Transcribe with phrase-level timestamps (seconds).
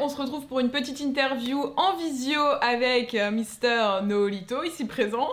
[0.00, 5.28] On se retrouve pour une petite interview en visio avec euh, Mister Noolito, ici présent.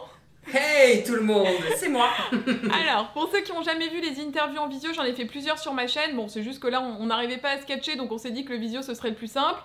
[0.53, 2.09] Hey tout le monde, c'est moi.
[2.71, 5.59] Alors, pour ceux qui n'ont jamais vu les interviews en visio, j'en ai fait plusieurs
[5.59, 6.15] sur ma chaîne.
[6.15, 8.53] Bon, c'est juste que là, on n'arrivait pas à sketcher, donc on s'est dit que
[8.53, 9.59] le visio ce serait le plus simple.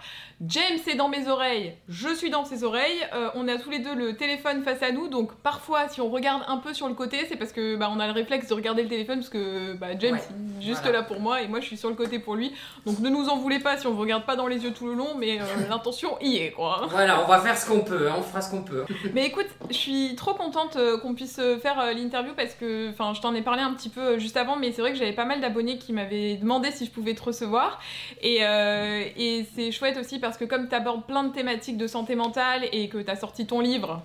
[0.49, 2.99] James est dans mes oreilles, je suis dans ses oreilles.
[3.15, 6.11] Euh, on a tous les deux le téléphone face à nous, donc parfois, si on
[6.11, 8.55] regarde un peu sur le côté, c'est parce que bah, on a le réflexe de
[8.55, 10.99] regarder le téléphone parce que bah, James Ouais, est juste voilà.
[10.99, 12.53] là pour moi et moi je suis sur le côté pour lui.
[12.87, 14.87] Donc ne nous en voulez pas si on vous regarde pas dans les yeux tout
[14.89, 16.87] le long, mais euh, l'intention y est quoi.
[16.91, 18.85] Voilà, on va faire ce qu'on peut, hein, on fera ce qu'on peut.
[19.15, 23.21] Mais écoute, je suis trop contente euh, qu'on puisse faire l'interview parce que, enfin, je
[23.21, 25.41] t'en ai parlé un petit peu juste avant, mais c'est vrai que j'avais pas mal
[25.41, 27.79] d'abonnés qui m'avaient demandé si je pouvais te recevoir.
[28.23, 31.87] Et, euh, et c'est chouette aussi parce que comme tu abordes plein de thématiques de
[31.87, 34.03] santé mentale et que tu as sorti ton livre,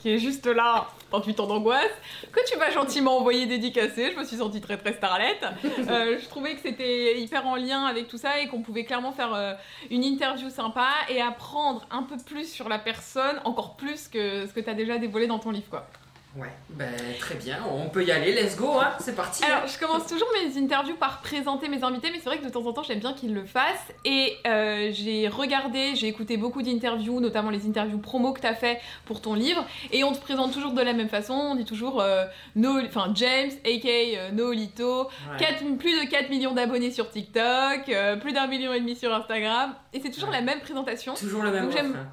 [0.00, 1.92] qui est juste là, 38 ans d'angoisse,
[2.32, 5.44] que tu m'as gentiment envoyé dédicacé, je me suis sentie très très starlette.
[5.90, 9.12] Euh, je trouvais que c'était hyper en lien avec tout ça et qu'on pouvait clairement
[9.12, 9.54] faire euh,
[9.90, 14.52] une interview sympa et apprendre un peu plus sur la personne, encore plus que ce
[14.52, 15.86] que tu as déjà dévoilé dans ton livre quoi.
[16.36, 19.42] Ouais, ben très bien, on peut y aller, let's go, hein, c'est parti.
[19.44, 22.50] Alors, je commence toujours mes interviews par présenter mes invités, mais c'est vrai que de
[22.50, 23.92] temps en temps, j'aime bien qu'ils le fassent.
[24.04, 28.54] Et euh, j'ai regardé, j'ai écouté beaucoup d'interviews, notamment les interviews promo que tu as
[28.54, 29.66] fait pour ton livre.
[29.90, 31.32] Et on te présente toujours de la même façon.
[31.34, 35.36] On dit toujours euh, no, enfin, James, aka euh, Noolito, Ouais.
[35.38, 39.12] 4 plus de 4 millions d'abonnés sur TikTok, euh, plus d'un million et demi sur
[39.12, 39.74] Instagram.
[39.92, 40.36] Et c'est toujours Ouais.
[40.36, 41.14] la même présentation.
[41.14, 42.06] Toujours le même Donc, j'aime- refrain.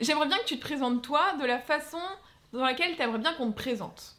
[0.00, 1.98] J'aimerais bien que tu te présentes toi de la façon
[2.52, 4.16] dans laquelle tu aimerais bien qu'on te présente.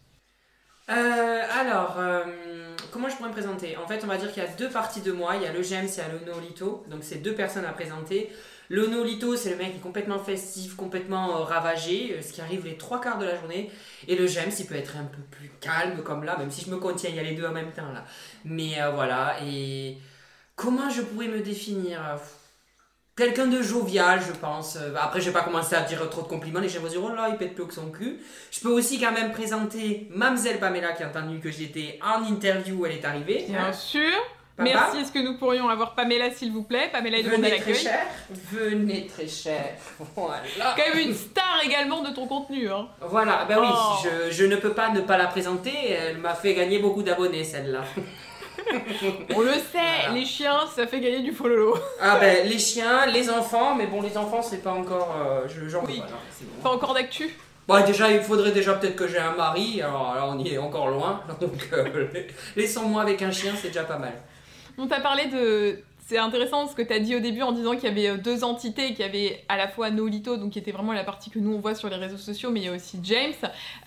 [0.89, 2.23] Euh, alors, euh,
[2.91, 3.77] comment je pourrais me présenter?
[3.77, 5.35] En fait, on va dire qu'il y a deux parties de moi.
[5.35, 6.83] Il y a le James et il Nolito.
[6.89, 8.29] Donc, c'est deux personnes à présenter.
[8.67, 12.65] Le Nolito, c'est le mec qui est complètement festif, complètement euh, ravagé, ce qui arrive
[12.65, 13.69] les trois quarts de la journée.
[14.07, 16.71] Et le James, il peut être un peu plus calme comme là, même si je
[16.71, 18.05] me contiens, il y a les deux en même temps là.
[18.45, 19.97] Mais voilà, et
[20.55, 21.99] comment je pourrais me définir?
[23.21, 24.77] Quelqu'un de jovial, je pense.
[24.77, 26.59] Euh, Après, je vais pas commencer à dire trop de compliments.
[26.59, 28.17] Les gens vont dire, oh là, il pète plus que son cul.
[28.49, 32.77] Je peux aussi quand même présenter Mamselle Pamela qui a entendu que j'étais en interview
[32.79, 33.45] où elle est arrivée.
[33.47, 34.01] Bien Hein, sûr.
[34.57, 34.97] papa Merci.
[35.01, 36.89] Est-ce que nous pourrions avoir Pamela, s'il vous plaît?
[36.91, 37.99] Pamela est Venez très cher.
[38.51, 39.65] Venez très cher.
[40.15, 40.41] Voilà.
[40.75, 42.71] Quand même une star également de ton contenu.
[42.71, 42.87] Hein.
[43.01, 43.97] Voilà, ben oui, Oh.
[44.03, 45.91] je, je ne peux pas ne pas la présenter.
[45.91, 47.83] Elle m'a fait gagner beaucoup d'abonnés, celle-là.
[49.35, 50.13] On le sait, Voilà.
[50.13, 51.75] les chiens, ça fait gagner du follow.
[51.99, 55.15] Ah ben, les chiens, les enfants, mais bon, les enfants, c'est pas encore.
[55.19, 55.99] euh, je veux Oui.
[55.99, 56.61] bon.
[56.63, 57.29] Pas encore d'actu.
[57.67, 60.57] Bon, déjà, il faudrait déjà peut-être que j'ai un mari, alors là, on y est
[60.57, 61.21] encore loin.
[61.41, 62.07] Donc, euh,
[62.55, 64.13] laissons-moi avec un chien, c'est déjà pas mal.
[64.77, 65.79] On t'a parlé de.
[66.11, 68.17] C'est intéressant ce que tu as dit au début en disant qu'il y avait euh,
[68.17, 71.29] deux entités, qu'il y avait à la fois Nolito, donc qui était vraiment la partie
[71.29, 73.31] que nous on voit sur les réseaux sociaux, mais il y a aussi James.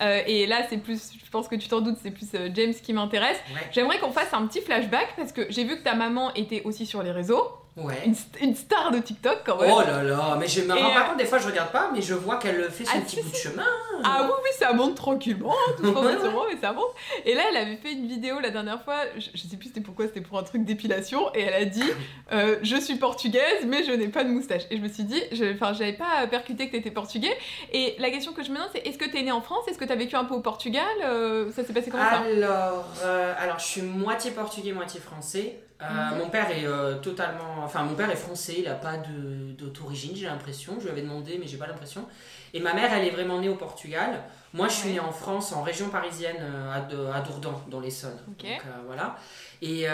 [0.01, 2.73] Euh, et là, c'est plus, je pense que tu t'en doutes, c'est plus euh, James
[2.73, 3.37] qui m'intéresse.
[3.53, 3.61] Ouais.
[3.71, 6.87] J'aimerais qu'on fasse un petit flashback parce que j'ai vu que ta maman était aussi
[6.87, 7.47] sur les réseaux,
[7.77, 8.03] Ouais.
[8.05, 9.69] une, st- une star de TikTok quand même.
[9.73, 11.89] Oh là là, mais je me rends pas euh, compte, des fois je regarde pas,
[11.93, 13.65] mais je vois qu'elle fait son Ah, petit bout de chemin.
[14.03, 16.93] Ah oui, oui, ça monte tranquillement, tout Ouais, sûrement, mais ça monte.
[17.25, 19.81] Et là, elle avait fait une vidéo la dernière fois, je, je sais plus c'était
[19.81, 21.83] pourquoi, c'était pour un truc d'épilation, et elle a dit
[22.31, 24.63] euh, Je suis portugaise, mais je n'ai pas de moustache.
[24.71, 25.21] Et je me suis dit,
[25.53, 27.35] enfin, j'avais pas percuté que t'étais portugais.
[27.73, 29.67] Et la question que je me demande, c'est est-ce que t'es né en France?
[29.67, 30.85] Est-ce que t'as vécu un peu au Portugal?
[31.03, 32.19] Euh, Ça s'est passé comment ça?
[32.21, 35.59] Alors, euh, alors, je suis moitié portugais, moitié français.
[35.91, 36.17] Euh, Mhm.
[36.19, 37.63] Mon père est euh, totalement.
[37.63, 40.75] Enfin, mon père est français, il a pas d'autorigine, j'ai l'impression.
[40.79, 42.05] Je lui avais demandé, mais j'ai pas l'impression.
[42.53, 44.23] Et ma mère, elle est vraiment née au Portugal.
[44.53, 47.81] Moi, je suis née en France, en région parisienne, euh, à, de- à Dourdan, dans
[47.81, 48.17] l'Essonne.
[48.27, 49.17] Donc, euh, voilà.
[49.61, 49.85] Et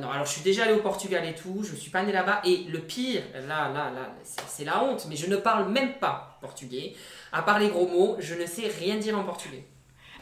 [0.00, 2.40] non, alors je suis déjà allée au Portugal et tout, je suis pas née là-bas.
[2.44, 6.38] Et le pire, là, là, là, c'est la honte, mais je ne parle même pas
[6.40, 6.94] portugais.
[7.32, 9.64] À part les gros mots, je ne sais rien dire en portugais.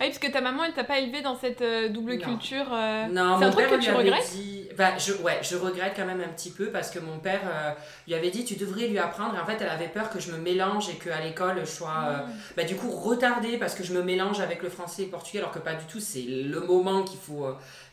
[0.00, 2.24] Ah oui, parce que ta maman, elle t'a pas élevé dans cette euh, double Non.
[2.24, 2.66] culture.
[2.72, 4.68] euh, Non, c'est un truc père que tu regrettes dit.
[4.76, 7.72] Bah, je, ouais, je regrette quand même un petit peu parce que mon père euh,
[8.06, 9.34] lui avait dit tu devrais lui apprendre.
[9.34, 11.88] Et en fait, elle avait peur que je me mélange et qu'à l'école je sois
[12.08, 12.30] euh, Mm.
[12.56, 15.38] bah, du coup retardée parce que je me mélange avec le français et le portugais
[15.40, 15.98] alors que pas du tout.
[15.98, 17.46] C'est le moment qu'il faut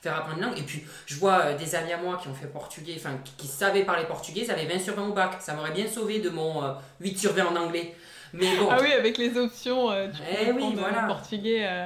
[0.04, 0.60] faire apprendre une langue.
[0.60, 3.48] Et puis, je vois des amis à moi qui ont fait portugais, enfin qui, qui
[3.48, 5.38] savaient parler portugais, ils avaient 20 sur 20 au bac.
[5.40, 7.96] Ça m'aurait bien sauvé de mon euh, 8 sur 20 en anglais.
[8.36, 8.68] Mais bon.
[8.72, 11.02] Ah oui, avec les options, euh, tu Eh oui, euh, voilà.
[11.04, 11.66] le portugais.
[11.68, 11.86] euh.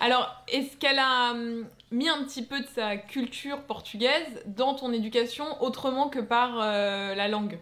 [0.00, 1.30] Alors, est-ce qu'elle a.
[1.32, 6.60] hum, mis un petit peu de sa culture portugaise dans ton éducation autrement que par
[6.62, 7.58] euh, la langue?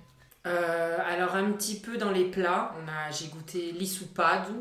[0.47, 4.53] Euh, Alors un petit peu dans les plats, on a, j'ai goûté l'isupado,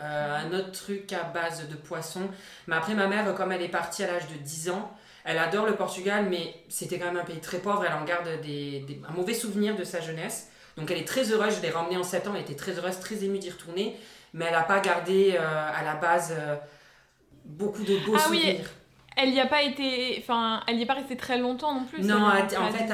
[0.00, 2.22] euh, un autre truc à base de poisson.
[2.66, 4.90] Mais après ma mère, comme elle est partie à l'âge de 10 ans,
[5.24, 8.26] elle adore le Portugal, mais c'était quand même un pays très pauvre, elle en garde
[8.40, 10.49] des, des, un mauvais souvenir de sa jeunesse.
[10.76, 12.98] Donc elle est très heureuse, je l'ai ramenée en 7 ans, elle était très heureuse,
[13.00, 13.96] très émue d'y retourner,
[14.32, 16.34] mais elle n'a pas gardé à la base
[17.44, 18.56] beaucoup de beaux ah souvenirs.
[18.58, 18.66] Oui.
[19.16, 22.02] Elle n'y a pas été, enfin, elle n'y est pas restée très longtemps non plus.
[22.02, 22.92] Non, en fait,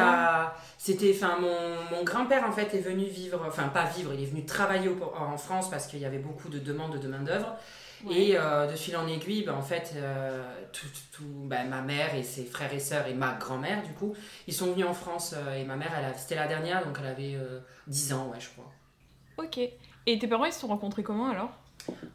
[0.78, 4.26] c'était, enfin, mon, mon grand-père en fait est venu vivre, enfin pas vivre, il est
[4.26, 7.54] venu travailler en France parce qu'il y avait beaucoup de demandes de main d'œuvre.
[8.10, 12.14] Et euh, de fil en aiguille, ben, en fait, euh, tout, tout ben, ma mère
[12.14, 14.14] et ses frères et sœurs et ma grand-mère, du coup,
[14.46, 15.34] ils sont venus en France.
[15.36, 17.38] Euh, et ma mère, c'était la dernière, donc elle avait
[17.86, 18.70] 10 ans, ouais, je crois.
[19.38, 19.58] Ok.
[20.06, 21.50] Et tes parents, ils se sont rencontrés comment alors?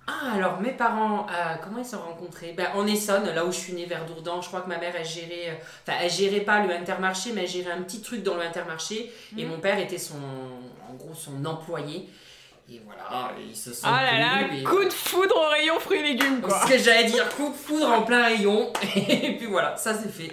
[0.08, 2.54] Ah, alors mes parents, euh, comment ils se sont rencontrés?
[2.54, 4.42] Ben, En Essonne, là où je suis née, vers Dourdan.
[4.42, 5.56] Je crois que ma mère, elle gérait, euh,
[5.88, 9.12] enfin, elle gérait pas le intermarché, mais elle gérait un petit truc dans le intermarché.
[9.38, 9.52] Et mhm.
[9.52, 10.16] mon père était son,
[10.90, 12.10] en gros, son employé.
[12.74, 13.86] Et voilà, ils se sont.
[13.86, 16.62] Ah là là, coup de foudre au rayon fruits et légumes, quoi.
[16.62, 18.72] Ce que j'allais dire, coup de foudre en plein rayon.
[18.96, 20.32] Et puis voilà, ça c'est fait.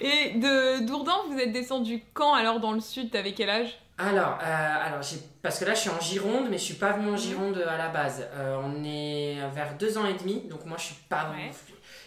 [0.00, 3.78] Et de Dourdan, vous êtes descendu quand alors dans le sud T'avais quel âge?
[3.98, 5.00] Alors, euh, alors
[5.42, 7.18] parce que là je suis en Gironde, mais je suis pas venue en mhm.
[7.18, 8.26] Gironde à la base.
[8.32, 11.34] Euh, on est vers deux ans et demi, donc moi je suis pas.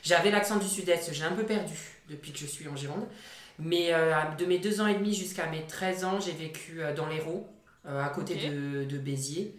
[0.01, 1.77] J'avais l'accent du sud-est, j'ai un peu perdu
[2.09, 3.05] depuis que je suis en Gironde.
[3.59, 7.05] Mais euh, de mes deux ans et demi jusqu'à mes 13 ans, j'ai vécu dans
[7.05, 7.45] l'Hérault,
[7.87, 9.55] à côté de, de, Béziers.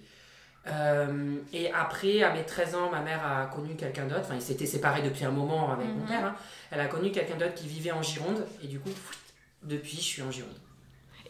[1.52, 4.22] et après, à mes 13 ans, ma mère a connu quelqu'un d'autre.
[4.22, 6.06] Enfin, ils s'étaient séparés depuis un moment avec mon mhm.
[6.06, 6.24] père.
[6.24, 6.36] Hein.
[6.70, 8.46] Elle a connu quelqu'un d'autre qui vivait en Gironde.
[8.62, 8.90] Et du coup,
[9.62, 10.58] depuis, je suis en Gironde.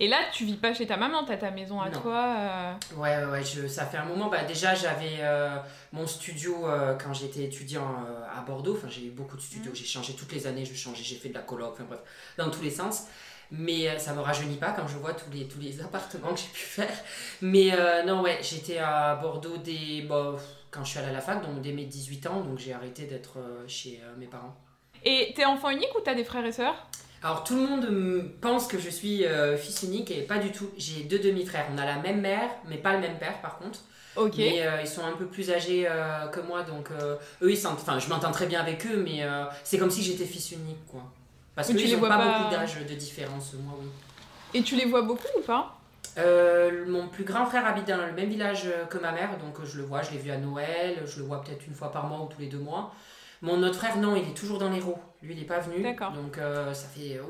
[0.01, 2.35] Et là, tu vis pas chez ta maman, t'as ta maison à toi.
[2.37, 2.75] Euh...
[2.97, 4.29] Ouais, ouais, je, ça fait un moment.
[4.29, 5.59] Bah, déjà, j'avais euh,
[5.93, 8.75] mon studio euh, quand j'étais étudiant euh, à Bordeaux.
[8.77, 9.71] Enfin, j'ai eu beaucoup de studios.
[9.71, 9.77] Mhm.
[9.77, 10.65] J'ai changé toutes les années.
[10.65, 12.01] Je changeais, j'ai fait de la coloc, enfin bref,
[12.39, 13.05] dans tous les sens.
[13.55, 16.49] Mais ça me rajeunit pas quand je vois tous les, tous les appartements que j'ai
[16.49, 16.93] pu faire.
[17.43, 17.71] Mais
[18.07, 20.37] non, ouais, j'étais à Bordeaux dès, bon,
[20.71, 22.41] quand je suis allée à la fac, donc dès mes 18 ans.
[22.41, 24.57] Donc j'ai arrêté d'être chez mes parents.
[25.05, 26.89] Et t'es enfant unique ou t'as des frères et sœurs?
[27.23, 30.69] Alors tout le monde pense que je suis euh, fils unique et pas du tout.
[30.77, 31.67] J'ai deux demi-frères.
[31.73, 33.81] On a la même mère, mais pas le même père par contre.
[34.17, 34.35] Ok.
[34.37, 36.91] Mais euh, ils sont un peu plus âgés euh, que moi, donc
[37.43, 37.79] eux ils sentent.
[37.81, 39.23] Enfin, je m'entends très bien avec eux, mais
[39.63, 41.03] c'est comme si j'étais fils unique, quoi.
[41.55, 43.89] Parce qu'ils n'ont pas, pas, beaucoup d'âge de différence, moi oui.
[44.55, 45.79] Et tu les vois beaucoup ou pas?
[46.87, 49.85] Mon plus grand frère habite dans le même village que ma mère, donc je le
[49.85, 52.27] vois, je l'ai vu à Noël, je le vois peut-être une fois par mois ou
[52.27, 52.93] tous les deux mois.
[53.43, 54.99] Mon autre frère, non, il est toujours dans l'Hérault.
[55.21, 55.83] Lui, il n'est pas venu.
[55.83, 57.21] Donc, euh, ça fait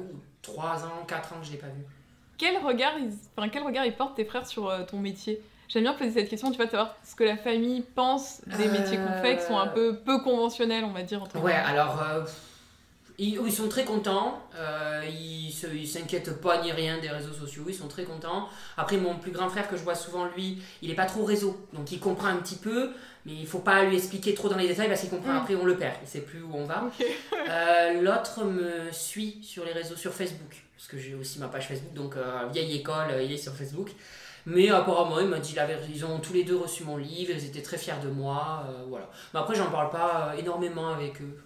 [0.43, 1.83] 3 ans, 4 ans que je ne l'ai pas vu.
[2.37, 3.13] Quel regard, ils...
[3.37, 5.41] enfin, quel regard ils portent tes frères sur euh, ton métier?
[5.69, 8.99] J'aime bien poser cette question, tu vois, savoir ce que la famille pense des métiers
[8.99, 11.23] qu'on fait, qui sont un peu peu conventionnels, on va dire.
[11.23, 12.25] Entre ouais, alors, euh,
[13.25, 14.43] ils, ils, sont très contents,
[15.09, 18.49] ils ne s'inquiètent pas ni rien des réseaux sociaux, ils sont très contents.
[18.77, 21.57] Après, mon plus grand frère que je vois souvent, lui, il n'est pas trop réseau,
[21.73, 22.91] donc il comprend un petit peu
[23.25, 25.37] mais il faut pas lui expliquer trop dans les détails parce qu'il comprend mm.
[25.37, 26.85] après on le perd, il sait plus où on va.
[27.49, 31.69] Euh, l'autre me suit sur les réseaux, sur Facebook, parce que j'ai aussi ma page
[31.69, 33.91] Facebook, donc euh, vieille école, euh, il est sur Facebook.
[34.47, 35.93] Mais apparemment, il m'a dit la vérité.
[35.95, 38.67] Ils ont tous les deux reçu mon livre, ils étaient très fiers de moi.
[38.89, 39.09] voilà.
[39.35, 41.37] Mais après, j'en parle pas énormément avec eux.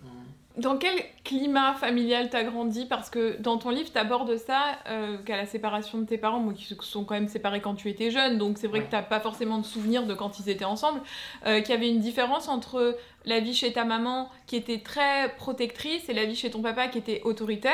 [0.56, 2.86] Dans quel climat familial t'as grandi?
[2.86, 6.54] Parce que dans ton livre, t'abordes ça, euh, qu'à la séparation de tes parents, moi,
[6.54, 9.20] qui sont quand même séparés quand tu étais jeune, donc c'est vrai que t'as pas
[9.20, 11.02] forcément de souvenirs de quand ils étaient ensemble,
[11.46, 12.96] euh, qu'il y avait une différence entre
[13.26, 16.88] la vie chez ta maman, qui était très protectrice, et la vie chez ton papa,
[16.88, 17.72] qui était autoritaire.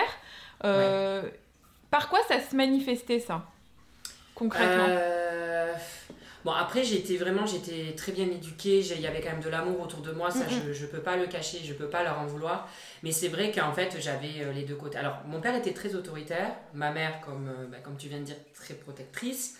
[0.64, 1.22] Euh,
[1.90, 3.44] par quoi ça se manifestait, ça,
[4.34, 4.88] concrètement?
[6.44, 9.80] Bon, après, j'étais vraiment, j'étais très bien éduquée, il y avait quand même de l'amour
[9.80, 12.26] autour de moi, ça, je, je peux pas le cacher, je peux pas leur en
[12.26, 12.68] vouloir.
[13.04, 14.98] Mais c'est vrai qu'en fait, j'avais euh, les deux côtés.
[14.98, 18.24] Alors, mon père était très autoritaire, ma mère, comme, euh, bah, comme tu viens de
[18.24, 19.56] dire, très protectrice.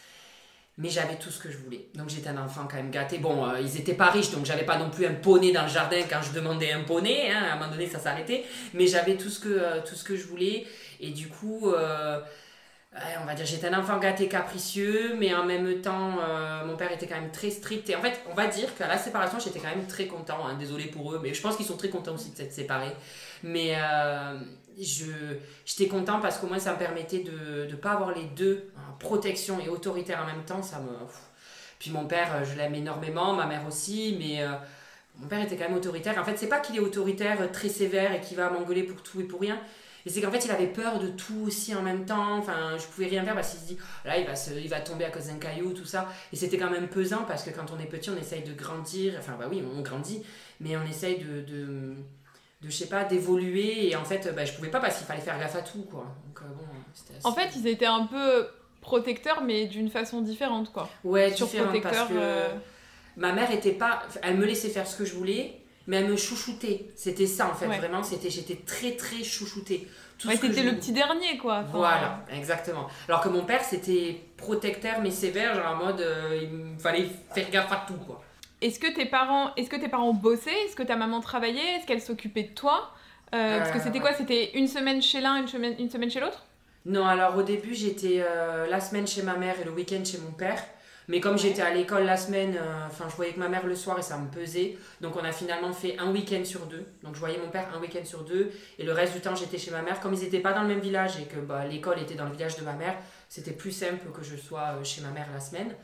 [0.79, 1.89] Mais j'avais tout ce que je voulais.
[1.95, 3.19] Donc j'étais un enfant quand même gâté.
[3.19, 5.69] Bon, euh, ils étaient pas riches, donc j'avais pas non plus un poney dans le
[5.69, 7.31] jardin quand je demandais un poney.
[7.31, 8.47] Hein, à un moment donné, ça s'arrêtait.
[8.73, 10.67] Mais j'avais tout, ce que tout ce que je voulais.
[10.99, 11.75] Et du coup,
[12.95, 16.93] on va dire j'étais un enfant gâté capricieux, mais en même temps, euh, mon père
[16.93, 17.89] était quand même très strict.
[17.89, 20.47] Et en fait, on va dire qu'à la séparation, j'étais quand même très content.
[20.47, 22.95] Hein, désolé pour eux, mais je pense qu'ils sont très contents aussi de s'être séparés.
[23.43, 24.39] Mais euh,
[24.77, 29.59] j'étais content parce qu'au moins ça me permettait de ne pas avoir les deux, protection
[29.61, 30.63] et autoritaire en même temps.
[30.63, 30.91] Ça me...
[31.79, 34.45] Puis mon père, euh, je l'aime énormément, ma mère aussi, mais
[35.19, 36.19] mon père était quand même autoritaire.
[36.19, 39.21] En fait, c'est pas qu'il est autoritaire, très sévère et qu'il va m'engueuler pour tout
[39.21, 39.59] et pour rien
[40.04, 42.38] et c'est qu'en fait, il avait peur de tout aussi en même temps.
[42.38, 44.80] Enfin, je pouvais rien faire parce qu'il se dit, là, il va, se, il va
[44.80, 46.09] tomber à cause d'un caillou, tout ça.
[46.32, 49.14] Et c'était quand même pesant parce que quand on est petit, on essaye de grandir.
[49.18, 50.23] Enfin, bah oui, on grandit,
[50.61, 51.94] mais on essaye de, de,
[52.62, 53.90] de je sais pas, d'évoluer.
[53.90, 56.06] Et en fait, bah, je pouvais pas parce qu'il fallait faire gaffe à tout, quoi.
[56.26, 56.64] Donc, bon,
[57.25, 58.49] En fait, ils étaient un peu
[58.80, 60.90] protecteurs, mais d'une façon différente, quoi.
[61.04, 62.49] Ouais, différente parce que
[63.16, 64.02] ma mère était pas.
[64.23, 66.87] Elle me laissait faire ce que je voulais mais elle me chouchoutait.
[66.97, 69.89] C'était ça en fait, vraiment, c'était j'étais très très chouchoutée.
[70.25, 71.62] Ouais, c'était le petit dernier quoi.
[71.73, 72.87] voilà, exactement.
[73.09, 77.51] Alors que mon père c'était protecteur mais sévère, genre en mode euh, il fallait faire
[77.51, 78.23] gaffe à tout quoi.
[78.61, 80.67] Est-ce que tes parents, est-ce que tes parents bossaient?
[80.67, 81.77] Est-ce que ta maman travaillait?
[81.77, 82.93] Est-ce qu'elle s'occupait de toi?
[83.35, 84.12] Euh, Parce que c'était quoi?
[84.12, 86.45] C'était une semaine chez l'un, une semaine, une semaine chez l'autre?
[86.87, 90.19] Non, alors au début j'étais euh, la semaine chez ma mère et le week-end chez
[90.19, 90.62] mon père.
[91.09, 93.75] Mais comme j'étais à l'école la semaine, euh, enfin je voyais que ma mère le
[93.75, 94.76] soir et ça me pesait.
[95.00, 96.85] Donc on a finalement fait un week-end sur deux.
[97.02, 98.50] Donc je voyais mon père un week-end sur deux.
[98.78, 100.00] Et le reste du temps j'étais chez ma mère.
[100.00, 102.32] Comme ils n'étaient pas dans le même village et que bah, l'école était dans le
[102.32, 102.97] village de ma mère,
[103.28, 105.75] c'était plus simple que je sois euh, chez ma mère la semaine.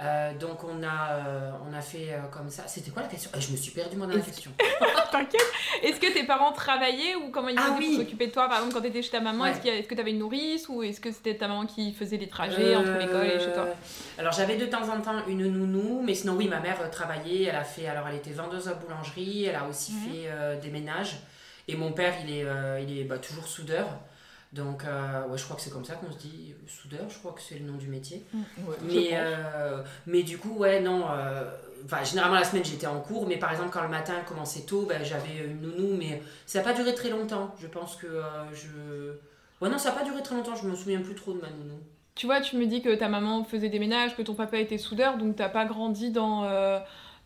[0.00, 2.64] Euh, donc on a, euh, on a fait euh, comme ça.
[2.66, 3.30] C'était quoi la question?
[3.38, 4.50] Je me suis perdue moi dans la question.
[5.12, 5.52] T'inquiète.
[5.84, 7.98] Est-ce que tes parents travaillaient ou comment ils ah, oui.
[7.98, 10.10] s'occuper de toi Par exemple, quand tu étais chez ta maman, est-ce, que tu avais
[10.10, 13.38] une nourrice ou est-ce que c'était ta maman qui faisait les trajets entre l'école et
[13.38, 13.68] chez toi?
[14.18, 17.44] Alors j'avais de temps en temps une nounou, mais sinon oui, ma mère travaillait.
[17.44, 19.44] Elle a fait, alors elle était vendeuse à boulangerie.
[19.44, 20.00] Elle a aussi mhm.
[20.00, 21.18] fait des ménages.
[21.68, 22.44] Et mon père, il est,
[22.82, 23.86] il est bah, toujours soudeur.
[24.54, 27.32] Donc, euh, ouais, je crois que c'est comme ça qu'on se dit soudeur, je crois
[27.32, 28.22] que c'est le nom du métier.
[28.32, 28.42] Mm,
[28.82, 31.06] mais, euh, mais du coup, ouais, non.
[31.10, 31.42] Euh,
[32.04, 35.02] généralement, la semaine, j'étais en cours, mais par exemple, quand le matin commençait tôt, ben,
[35.02, 37.52] j'avais une nounou, mais ça n'a pas duré très longtemps.
[37.60, 39.14] Je pense que je.
[39.60, 41.50] Ouais, non, ça n'a pas duré très longtemps, je me souviens plus trop de ma
[41.50, 41.80] nounou.
[42.14, 44.78] Tu vois, tu me dis que ta maman faisait des ménages, que ton papa était
[44.78, 46.48] soudeur, donc t'as pas grandi dans,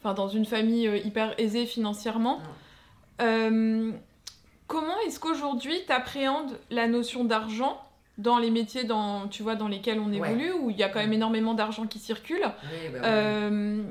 [0.02, 2.40] dans une famille hyper aisée financièrement.
[4.68, 7.82] Comment est-ce qu'aujourd'hui tu appréhendes la notion d'argent
[8.18, 10.98] dans les métiers dans, tu vois, dans lesquels on évolue, où il y a quand
[10.98, 13.82] même énormément d'argent qui circule bah euh,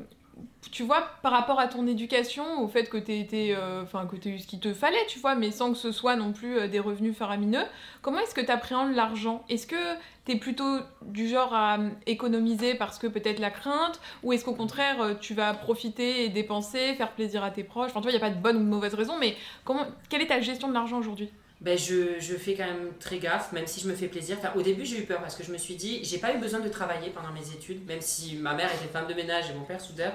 [0.71, 4.15] tu vois, par rapport à ton éducation, au fait que tu été, euh, enfin que
[4.15, 6.57] tu eu ce qu'il te fallait, tu vois, mais sans que ce soit non plus
[6.57, 7.63] euh, des revenus faramineux,
[8.01, 9.43] comment est-ce que tu appréhendes l'argent?
[9.49, 9.95] Est-ce que
[10.25, 14.45] tu es plutôt du genre à euh, économiser parce que peut-être la crainte, ou est-ce
[14.45, 17.91] qu'au contraire tu vas profiter et dépenser, faire plaisir à tes proches?
[17.91, 19.85] Enfin, tu vois, il n'y a pas de bonne ou de mauvaise raison, mais comment,
[20.09, 21.29] quelle est ta gestion de l'argent aujourd'hui?
[21.59, 24.37] Ben je, je, fais quand même très gaffe, même si je me fais plaisir.
[24.55, 26.59] Au début, j'ai eu peur parce que je me suis dit, j'ai pas eu besoin
[26.59, 29.63] de travailler pendant mes études, même si ma mère était femme de ménage et mon
[29.63, 30.13] père soudeur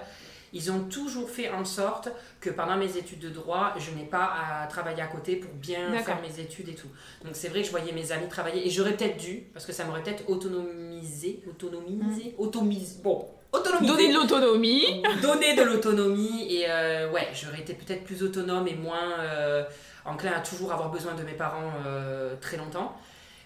[0.53, 2.09] ils ont toujours fait en sorte
[2.41, 4.33] que pendant mes études de droit, je n'ai pas
[4.63, 6.89] à travailler à côté pour bien faire mes études et tout.
[7.25, 9.73] Donc c'est vrai que je voyais mes amis travailler et j'aurais peut-être dû, parce que
[9.73, 12.41] ça m'aurait peut-être autonomisé, autonomisé, mm.
[12.41, 13.93] automisé, bon, autonomisé.
[13.93, 15.03] Donner de l'autonomie.
[15.23, 19.65] Donner de l'autonomie et euh, ouais, j'aurais été peut-être plus autonome et moins euh,
[20.05, 22.97] enclin à toujours avoir besoin de mes parents euh, très longtemps.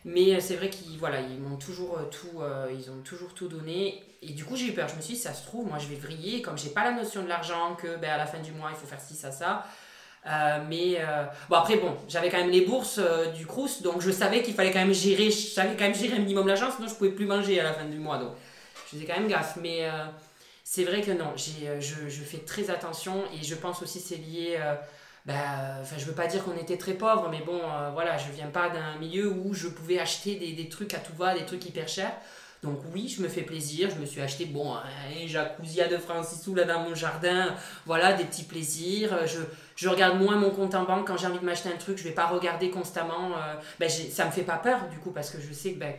[0.06, 2.40] Mais c'est vrai qu'ils voilà, ils m'ont toujours tout,
[2.72, 4.88] ils ont toujours tout donné et du coup, j'ai eu peur.
[4.88, 6.42] Je me suis dit, ça se trouve, moi, je vais vriller.
[6.42, 8.76] Comme j'ai pas la notion de l'argent, que ben, à la fin du mois, il
[8.76, 9.64] faut faire ci, ça, ça.
[10.26, 14.00] Euh, mais euh, bon, après, bon, j'avais quand même les bourses euh, du Crous, donc
[14.00, 16.88] je savais qu'il fallait quand même gérer, j'avais quand même gérer un minimum l'argent, sinon
[16.88, 18.18] je pouvais plus manger à la fin du mois.
[18.18, 18.32] Donc
[18.86, 19.56] je faisais quand même gaffe.
[19.62, 19.88] Mais
[20.64, 24.16] c'est vrai que non, j'ai, je, je, fais très attention et je pense aussi c'est
[24.16, 24.58] lié.
[25.26, 25.34] Ben,
[25.82, 27.60] enfin, je veux pas dire qu'on était très pauvres, mais bon,
[27.92, 31.14] voilà, je viens pas d'un milieu où je pouvais acheter des, des trucs à tout
[31.16, 32.16] va, des trucs hyper chers.
[32.62, 36.54] Donc oui, je me fais plaisir, je me suis acheté, bon, un jacuzzi de Francisou
[36.54, 37.54] là dans mon jardin,
[37.84, 39.26] voilà, des petits plaisirs.
[39.26, 39.38] Je,
[39.76, 42.04] je regarde moins mon compte en banque quand j'ai envie de m'acheter un truc, je
[42.04, 43.36] vais pas regarder constamment.
[43.36, 45.94] Euh, ben, ça me fait pas peur du coup, parce que je sais que, ben,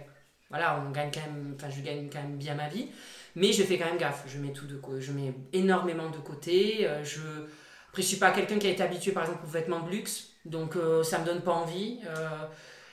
[0.49, 2.87] voilà, on gagne quand même, enfin, je gagne quand même bien ma vie.
[3.35, 6.87] Mais je fais quand même gaffe, je mets tout de je mets énormément de côté.
[6.87, 7.19] Euh, je...
[7.97, 10.29] Après, je suis pas quelqu'un qui a été habitué par exemple aux vêtements de luxe,
[10.45, 11.99] donc euh, ça me donne pas envie.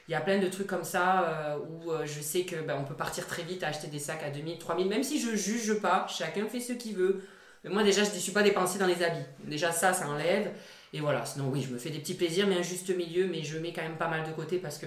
[0.06, 2.76] Il y a plein de trucs comme ça euh, où euh, je sais que ben,
[2.78, 5.34] on peut partir très vite à acheter des sacs à 2000, 3000, même si je
[5.34, 7.26] juge pas, chacun fait ce qu'il veut.
[7.62, 9.24] Mais moi déjà, je ne suis pas dépensée dans les habits.
[9.44, 10.52] Déjà ça, ça enlève.
[10.92, 13.42] Et voilà, sinon oui, je me fais des petits plaisirs, mais un juste milieu, mais
[13.42, 14.86] je mets quand même pas mal de côté parce que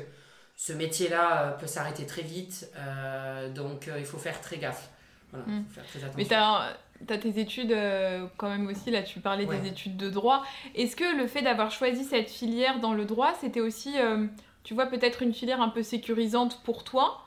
[0.55, 2.71] ce métier-là euh, peut s'arrêter très vite,
[3.55, 4.89] donc il faut faire très gaffe.
[5.31, 5.65] Voilà, hmm.
[5.67, 6.17] faut faire très attention.
[6.17, 6.25] Mais
[7.06, 7.75] tu as, tes études
[8.38, 10.44] quand même aussi, là tu parlais des études de droit.
[10.75, 13.96] Est-ce que le fait d'avoir choisi cette filière dans le droit, c'était aussi
[14.63, 17.22] tu vois, peut-être une filière un peu sécurisante pour toi?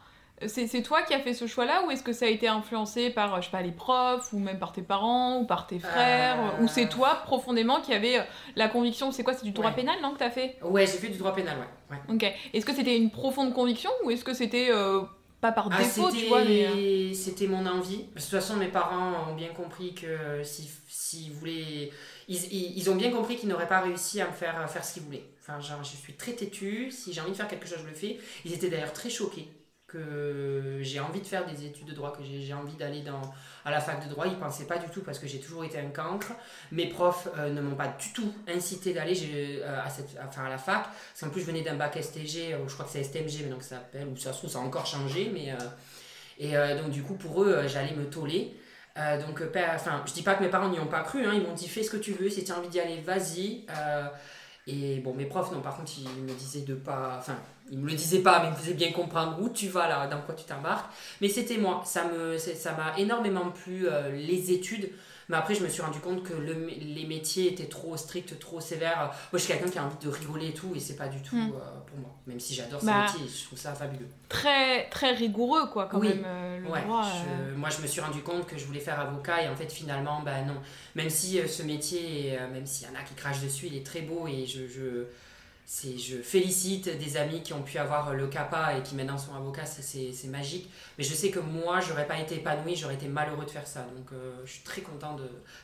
[0.47, 3.41] C'est toi qui as fait ce choix-là ou est-ce que ça a été influencé par,
[3.41, 6.37] je sais pas, les profs ou même par tes parents ou par tes frères?
[6.61, 8.23] Ou c'est toi profondément qui avait euh,
[8.57, 10.59] la conviction, c'est quoi, c'est du droit pénal, non, que tu as fait?
[10.63, 11.57] Ouais, j'ai fait du droit pénal,
[11.91, 11.97] ouais.
[12.15, 12.31] Ok.
[12.53, 15.01] Est-ce que c'était une profonde conviction ou est-ce que c'était euh,
[15.41, 18.05] pas par ah, défaut, tu vois euh, C'était mon envie.
[18.15, 21.91] De toute façon, mes parents ont bien compris que s'ils si, voulaient...
[22.29, 25.03] Ils, ils, ont bien compris qu'ils n'auraient pas réussi à me faire faire ce qu'ils
[25.03, 25.25] voulaient.
[25.41, 26.91] Enfin, genre, je suis très têtue.
[26.91, 28.19] Si j'ai envie de faire quelque chose, je le fais.
[28.45, 29.49] Ils étaient d'ailleurs très choqués
[29.91, 33.21] que j'ai envie de faire des études de droit, que j'ai envie d'aller dans
[33.65, 34.27] à la fac de droit.
[34.27, 36.33] Ils pensaient pas du tout parce que j'ai toujours été un cancre.
[36.73, 39.17] Mes profs euh, ne m'ont pas du tout incité d'aller
[39.63, 40.85] euh, à, cette, à, la fac.
[40.85, 43.65] Parce qu'en plus, je venais d'un bac STG, je crois que c'est STMG maintenant que
[43.65, 45.31] ça s'appelle, ou ça se trouve, ça a encore changé.
[45.33, 45.53] Mais,
[46.39, 48.55] et donc, du coup, pour eux, j'allais me toller.
[48.97, 51.33] donc, enfin, je dis pas que mes parents n'y ont pas cru, hein.
[51.35, 53.67] ils m'ont dit fais ce que tu veux, si tu as envie d'y aller, vas-y.
[54.67, 57.17] Et bon, mes profs, non, par contre, ils me disaient de pas.
[57.19, 57.37] Enfin,
[57.71, 60.07] il me le disait pas, mais il me faisait bien comprendre où tu vas là,
[60.07, 60.93] dans quoi tu t'embarques.
[61.21, 64.91] Mais c'était moi, ça me, ça m'a énormément plu euh, les études.
[65.31, 68.59] Mais après, je me suis rendu compte que le, les métiers étaient trop stricts, trop
[68.59, 69.13] sévères.
[69.31, 71.23] Moi, je suis quelqu'un qui a envie de rigoler et tout, et c'est pas du
[71.23, 71.53] tout hmm.
[71.55, 72.11] euh, pour moi.
[72.27, 74.09] Même si j'adore bah, ces métiers, je trouve ça fabuleux.
[74.29, 76.81] Très, très rigoureux, quoi, quand même, euh, le droit.
[77.57, 80.21] moi, je me suis rendu compte que je voulais faire avocat, et en fait, finalement,
[80.23, 80.57] ben non.
[80.97, 84.01] Même si ce métier, même s'il y en a qui crachent dessus, il est très
[84.01, 85.07] beau, et je, je
[85.73, 89.67] je félicite des amis qui ont pu avoir le CAPA et qui maintenant sont avocats,
[89.67, 90.69] c'est magique.
[90.99, 93.87] Mais je sais que moi, j'aurais pas été épanoui, j'aurais été malheureux de faire ça.
[93.97, 95.17] Donc euh, je suis très content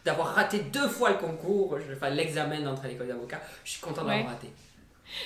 [0.04, 3.40] d'avoir raté deux fois le concours, enfin l'examen d'entrée à l'école d'avocat.
[3.64, 4.48] Je suis content d'avoir raté.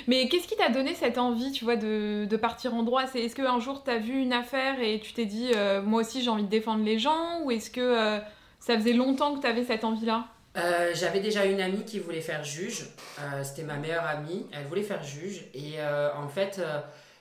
[0.06, 3.06] Mais qu'est-ce qui t'a donné cette envie, tu vois, de, de partir en droit?
[3.06, 6.00] C'est est-ce qu'un jour tu as vu une affaire et tu t'es dit, euh, moi
[6.00, 7.42] aussi j'ai envie de défendre les gens?
[7.44, 8.18] Ou est-ce que euh,
[8.60, 10.26] ça faisait longtemps que tu avais cette envie-là?
[10.56, 12.86] Euh, j'avais déjà une amie qui voulait faire juge.
[13.20, 14.46] Euh, c'était ma meilleure amie.
[14.52, 15.44] Elle voulait faire juge.
[15.54, 16.60] Et euh, en fait,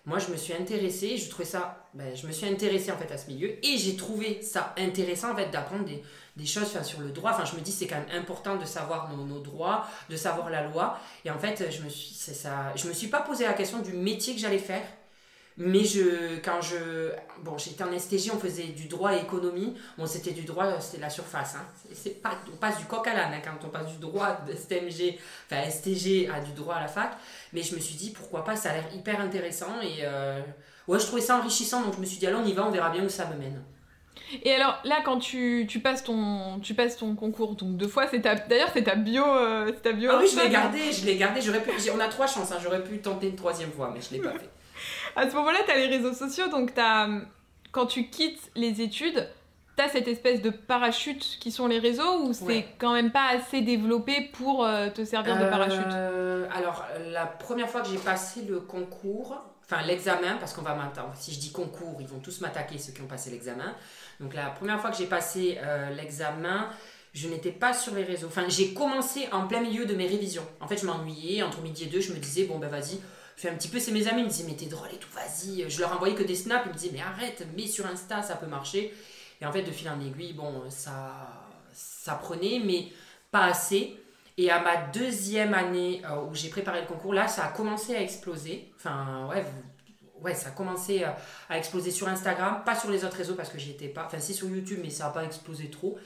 [0.05, 1.17] moi, je me suis intéressée.
[1.17, 1.87] Je trouvais ça.
[1.93, 3.49] Ben, je me suis intéressée en fait à ce milieu.
[3.65, 7.31] Et j'ai trouvé ça intéressant en fait d'apprendre des, choses sur le droit.
[7.31, 10.49] Enfin, je me dis c'est quand même important de savoir nos, nos, droits, de savoir
[10.49, 10.97] la loi.
[11.25, 13.93] Et en fait, je me suis, ça, je me suis pas posé la question du
[13.93, 14.83] métier que j'allais faire.
[15.61, 17.11] Mais je, quand je.
[17.43, 19.75] Bon, j'étais en STG, on faisait du droit et économie.
[19.97, 21.55] Bon, c'était du droit, c'était la surface.
[21.55, 21.65] Hein.
[21.93, 24.55] C'est pas, on passe du coq à l'âne hein, quand on passe du droit de
[24.55, 27.11] STMG, enfin STG à du droit à la fac.
[27.51, 29.81] Mais je me suis dit, pourquoi pas, ça a l'air hyper intéressant.
[29.81, 30.39] Et euh,
[30.87, 31.83] ouais, je trouvais ça enrichissant.
[31.83, 33.35] Donc je me suis dit, allez, on y va, on verra bien où ça me
[33.35, 33.61] mène.
[34.43, 38.07] Et alors là, quand tu, tu, passes, ton, tu passes ton concours, donc deux fois,
[38.09, 40.11] c'est ta, d'ailleurs c'est ta bio, euh, ta bio.
[40.13, 41.41] Ah oui, je l'ai gardé, je l'ai gardé.
[41.41, 44.13] J'aurais pu, on a trois chances, hein, j'aurais pu tenter une troisième fois, mais je
[44.13, 44.49] l'ai pas fait
[45.15, 47.07] à ce moment-là, tu as les réseaux sociaux, donc as,
[47.71, 49.29] quand tu quittes les études,
[49.77, 53.29] tu as cette espèce de parachute qui sont les réseaux ou c'est quand même pas
[53.29, 55.79] assez développé pour euh, te servir de parachute?
[55.91, 60.75] Euh, Alors, la première fois que j'ai passé le concours, enfin l'examen, parce qu'on va
[60.75, 63.75] m'attendre, si je dis concours, ils vont tous m'attaquer ceux qui ont passé l'examen.
[64.19, 66.69] Donc, la première fois que j'ai passé euh, l'examen,
[67.13, 68.27] je n'étais pas sur les réseaux.
[68.27, 70.45] Enfin, j'ai commencé en plein milieu de mes révisions.
[70.59, 71.41] En fait, je m'ennuyais.
[71.41, 72.99] Entre midi et deux, je me disais, bon, ben vas-y,
[73.39, 75.09] fais un petit peu, c'est mes amis, ils me disaient, mais t'es drôle et tout,
[75.13, 75.69] vas-y.
[75.69, 78.35] Je leur envoyais que des snaps, ils me disaient, mais arrête, mets sur Insta, ça
[78.35, 78.93] peut marcher.
[79.41, 81.13] Et en fait, de fil en aiguille, bon, ça,
[81.73, 82.87] ça prenait, mais
[83.31, 83.95] pas assez.
[84.37, 87.95] Et à ma deuxième année euh, où j'ai préparé le concours, là, ça a commencé
[87.95, 88.71] à exploser.
[88.77, 89.45] Enfin, ouais,
[90.21, 91.09] ouais, ça a commencé euh,
[91.49, 94.05] à exploser sur Instagram, pas sur les autres réseaux parce que j'y étais pas.
[94.05, 95.97] Enfin, si sur YouTube, mais ça n'a pas explosé trop.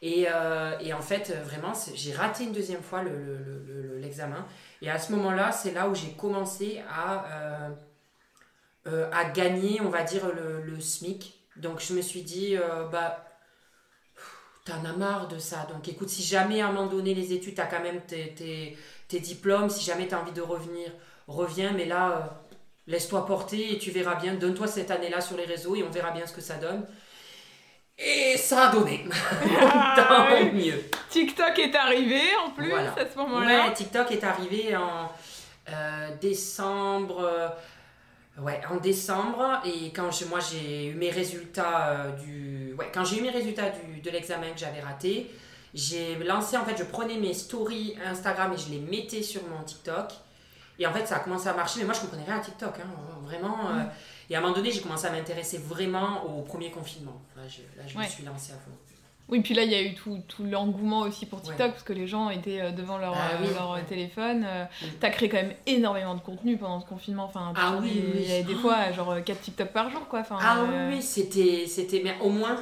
[0.00, 4.36] Et, euh, et en fait, vraiment, j'ai raté une deuxième fois l'examen.
[4.36, 7.70] Le, le, et à ce moment-là, c'est là où j'ai commencé à, euh,
[8.86, 11.34] euh, à gagner, on va dire, le, SMIC.
[11.56, 13.24] Donc je me suis dit, euh, bah,
[14.64, 15.66] t'en as marre de ça.
[15.72, 18.78] Donc écoute, si jamais à un moment donné les études, t'as quand même tes, tes,
[19.08, 20.92] tes, diplômes, si jamais t'as envie de revenir,
[21.26, 21.72] reviens.
[21.72, 22.44] Mais là,
[22.86, 24.34] laisse-toi porter et tu verras bien.
[24.34, 26.86] Donne-toi cette année-là sur les réseaux et on verra bien ce que ça donne.
[27.98, 29.04] Et ça a donné.
[29.60, 30.84] Ah, Tant mieux.
[31.10, 33.66] TikTok est arrivé en plus à ce moment-là.
[33.66, 35.10] Ouais, TikTok est arrivé en
[35.70, 37.20] euh, décembre.
[37.20, 37.48] Euh,
[38.40, 39.60] ouais, en décembre.
[39.64, 42.74] Et quand moi j'ai eu mes résultats euh, du.
[42.78, 45.30] Ouais, quand j'ai eu mes résultats du, de l'examen que j'avais raté,
[45.74, 49.62] j'ai lancé en fait, je prenais mes stories Instagram et je les mettais sur mon
[49.64, 50.12] TikTok.
[50.78, 52.74] Et en fait, ça a commencé à marcher, mais moi je comprenais rien à TikTok.
[52.78, 52.88] Hein,
[53.24, 53.56] vraiment.
[53.70, 53.90] Mm.
[54.30, 57.20] Et à un moment donné, j'ai commencé à m'intéresser vraiment au premier confinement.
[57.36, 57.42] là,
[57.86, 58.72] je me suis lancée à fond.
[59.28, 61.92] Oui, puis là, il y a eu tout, tout l'engouement aussi pour TikTok, parce que
[61.92, 64.44] les gens étaient euh, devant leur, ah euh, leur téléphone.
[64.46, 64.64] Euh,
[64.98, 67.24] tu as créé quand même énormément de contenu pendant ce confinement.
[67.24, 70.20] Enfin, ah oui, Il y avait des fois, genre 4 TikTok par jour, quoi.
[70.20, 72.00] Enfin, ah oui, c'était, c'était...
[72.02, 72.56] Mais au moins,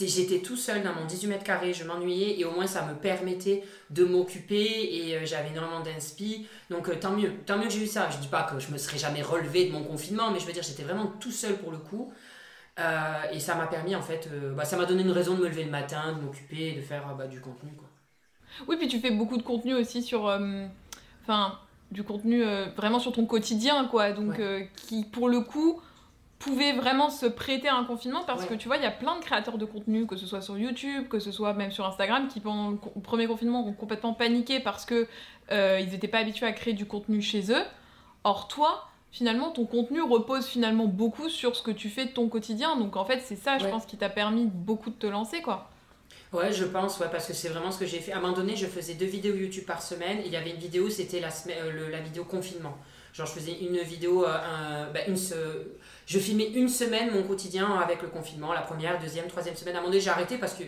[0.00, 2.94] j'étais tout seul dans mon 18 mètres carrés, je m'ennuyais, et au moins, ça me
[2.94, 6.46] permettait de m'occuper, et j'avais énormément d'inspi.
[6.70, 7.32] Donc, tant mieux.
[7.46, 8.08] Tant mieux que j'ai eu ça.
[8.10, 10.52] Je dis pas que je me serais jamais relevé de mon confinement, mais je veux
[10.52, 12.12] dire, j'étais vraiment tout seul pour le coup.
[12.78, 15.40] Euh, et ça m'a permis, en fait, euh, bah, ça m'a donné une raison de
[15.40, 17.72] me lever le matin, de m'occuper, de faire bah, du contenu.
[17.72, 17.88] Quoi.
[18.66, 20.26] Oui, puis tu fais beaucoup de contenu aussi sur.
[20.26, 20.66] Euh,
[21.22, 21.58] enfin,
[21.90, 22.42] du contenu
[22.74, 24.12] vraiment sur ton quotidien, quoi.
[24.12, 24.40] Donc,
[24.76, 25.82] qui, pour le coup,
[26.42, 29.16] pouvait vraiment se prêter à un confinement parce que tu vois, il y a plein
[29.18, 32.28] de créateurs de contenu, que ce soit sur YouTube, que ce soit même sur Instagram,
[32.28, 35.06] qui pendant le premier confinement ont complètement paniqué parce que
[35.50, 37.64] ils n'étaient pas habitués à créer du contenu chez eux.
[38.24, 42.28] Or, toi, finalement, ton contenu repose finalement beaucoup sur ce que tu fais de ton
[42.28, 42.76] quotidien.
[42.76, 45.68] Donc en fait, c'est ça, je pense, qui t'a permis beaucoup de te lancer, quoi.
[46.32, 48.12] Ouais, je pense, ouais, parce que c'est vraiment ce que j'ai fait.
[48.12, 50.18] À un moment donné, je faisais deux vidéos YouTube par semaine.
[50.24, 52.78] il y avait une vidéo, c'était la, euh, la vidéo confinement.
[53.12, 55.16] Genre, je faisais une vidéo, euh, bah, une,
[56.12, 59.76] je filmais une semaine mon quotidien avec le confinement, la première, deuxième, troisième semaine.
[59.76, 60.64] À un moment donné, j'ai arrêté parce que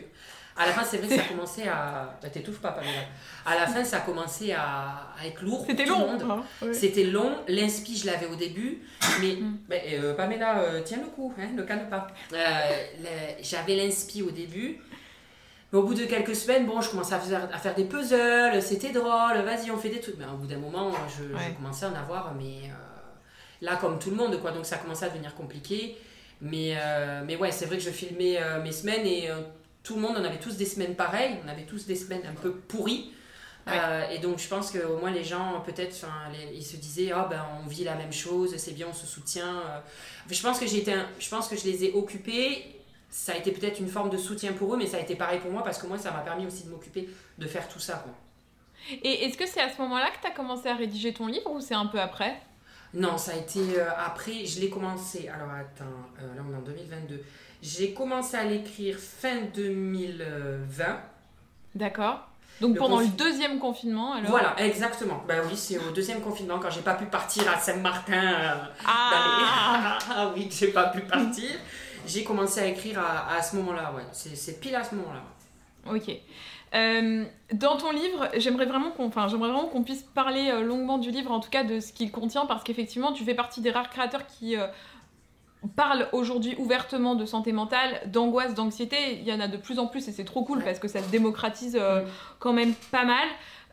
[0.57, 2.17] à la fin, c'est vrai que ça commençait à.
[2.23, 3.01] Bah, t'étouffes pas, Pamela.
[3.45, 5.65] À la fin, ça a commencé à, à être lourd.
[5.67, 6.17] C'était long.
[6.31, 7.37] Hein, C'était long.
[7.47, 8.79] L'inspi, je l'avais au début.
[9.21, 9.59] Mais mm.
[9.69, 12.07] bah, euh, Pamela, euh, tiens le coup, hein, ne canne pas.
[13.43, 14.81] J'avais l'inspi au début.
[15.73, 18.63] Mais au bout de quelques semaines, bon, je commençais à faire, à faire des puzzles,
[18.63, 20.17] c'était drôle, vas-y, on fait des trucs.
[20.17, 21.25] Mais au bout d'un moment, je,
[21.57, 22.84] commençais à en avoir, mais euh,
[23.61, 24.53] là, comme tout le monde, quoi.
[24.53, 25.97] Donc ça commençait à devenir compliqué.
[26.41, 29.29] Mais, euh, mais ouais, c'est vrai que je filmais euh, mes semaines et
[29.83, 32.35] tout le monde, on avait tous des semaines pareilles, on avait tous des semaines un
[32.35, 33.13] peu pourries.
[34.11, 35.97] et donc je pense qu'au moins les gens peut-être
[36.53, 39.63] ils se disaient oh, ben on vit la même chose c'est bien on se soutient
[40.31, 42.75] je pense que j'ai été je pense que je les ai occupés
[43.15, 45.39] ça a été peut-être une forme de soutien pour eux, mais ça a été pareil
[45.39, 48.03] pour moi parce que moi, ça m'a permis aussi de m'occuper de faire tout ça.
[48.05, 48.13] Quoi.
[49.05, 51.49] Et est-ce que c'est à ce moment-là que tu as commencé à rédiger ton livre
[51.53, 52.43] ou c'est un peu après?
[52.95, 54.45] Non, ça a été euh, après.
[54.47, 55.29] Je l'ai commencé.
[55.29, 55.85] Alors attends,
[56.23, 57.21] euh, là on est en 2022.
[57.63, 61.01] J'ai commencé à l'écrire fin 2020.
[61.75, 62.29] D'accord.
[62.61, 64.31] Donc pendant le deuxième confinement, alors?
[64.31, 65.25] Voilà, exactement.
[65.27, 68.13] Ben oui, c'est au deuxième confinement quand j'ai pas pu partir à Saint-Martin.
[68.13, 68.55] Euh,
[68.87, 69.99] ah.
[70.11, 71.51] ah oui, que j'ai pas pu partir
[72.07, 74.03] j'ai commencé à écrire à, à ce moment-là, ouais.
[74.13, 75.23] C'est pile à ce moment-là.
[75.93, 76.11] Ok.
[76.75, 81.11] Euh, dans ton livre, j'aimerais vraiment qu'on enfin, vraiment qu'on puisse parler euh, longuement du
[81.11, 83.91] livre, en tout cas de ce qu'il contient, parce qu'effectivement, tu fais partie des rares
[83.91, 84.67] créateurs qui euh,
[85.77, 88.97] parlent aujourd'hui ouvertement de santé mentale, d'angoisse, d'anxiété.
[89.21, 91.01] Il y en a de plus en plus et c'est trop cool parce que ça
[91.01, 91.81] se démocratise
[92.39, 93.27] quand même pas mal.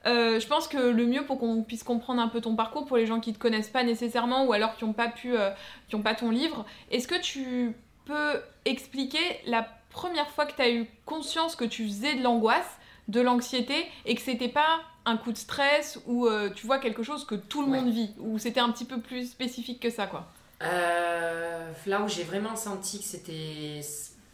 [0.06, 3.06] je pense que le mieux pour qu'on puisse comprendre un peu ton parcours, pour les
[3.06, 5.34] gens qui ne te connaissent pas nécessairement ou alors qui n'ont pas pu,
[5.90, 10.62] qui ont pas ton livre, est-ce que tu peux expliquer la première fois que tu
[10.62, 15.18] as eu conscience que tu faisais de l'angoisse, de l'anxiété et que c'était pas un
[15.18, 18.38] coup de stress ou euh, tu vois quelque chose que tout le monde vit ou
[18.38, 23.00] c'était un petit peu plus spécifique que ça quoi euh, Là où j'ai vraiment senti
[23.00, 23.82] que c'était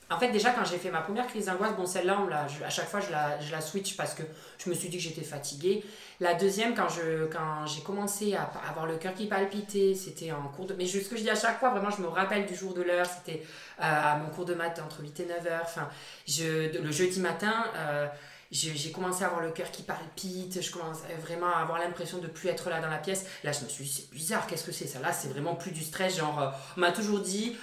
[0.10, 2.17] en fait, déjà, quand j'ai fait ma première crise d'angoisse, bon, celle-là,
[2.65, 4.23] à chaque fois, je la, je la switch parce que
[4.58, 5.84] je me suis dit que j'étais fatiguée.
[6.21, 10.47] La deuxième, quand, je, quand j'ai commencé à avoir le cœur qui palpitait, c'était en
[10.47, 10.73] cours de.
[10.75, 12.84] Mais ce que je dis à chaque fois, vraiment, je me rappelle du jour de
[12.84, 15.62] l'heure, c'était euh, à mon cours de maths entre 8 et 9 heures.
[15.63, 15.89] Enfin,
[16.25, 17.65] je, le jeudi matin.
[18.51, 22.27] J'ai commencé à avoir le cœur qui palpite, je commence vraiment à avoir l'impression de
[22.27, 23.25] plus être là dans la pièce.
[23.43, 24.99] Là, je me suis dit, c'est bizarre, qu'est-ce que c'est ça?
[24.99, 26.17] Là, c'est vraiment plus du stress.
[26.17, 27.57] Genre, euh, on m'a toujours dit,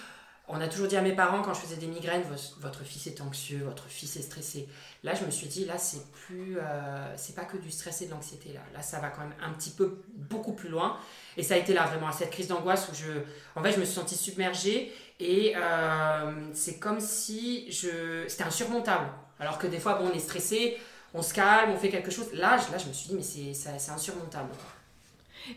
[0.46, 2.22] on a toujours dit à mes parents quand je faisais des migraines,
[2.60, 4.68] votre fils est anxieux, votre fils est stressé.
[5.02, 8.06] Là, je me suis dit, là, c'est plus, euh, c'est pas que du stress et
[8.06, 8.52] de l'anxiété.
[8.52, 8.60] Là.
[8.74, 10.98] là, ça va quand même un petit peu, beaucoup plus loin.
[11.38, 13.10] Et ça a été là vraiment à cette crise d'angoisse où je,
[13.58, 19.08] en fait, je me suis sentie submergée et euh, c'est comme si je, c'était insurmontable.
[19.40, 20.78] Alors que des fois, bon, on est stressé,
[21.12, 22.32] on se calme, on fait quelque chose.
[22.32, 24.50] Là, je, là, je me suis dit, mais c'est, c'est insurmontable.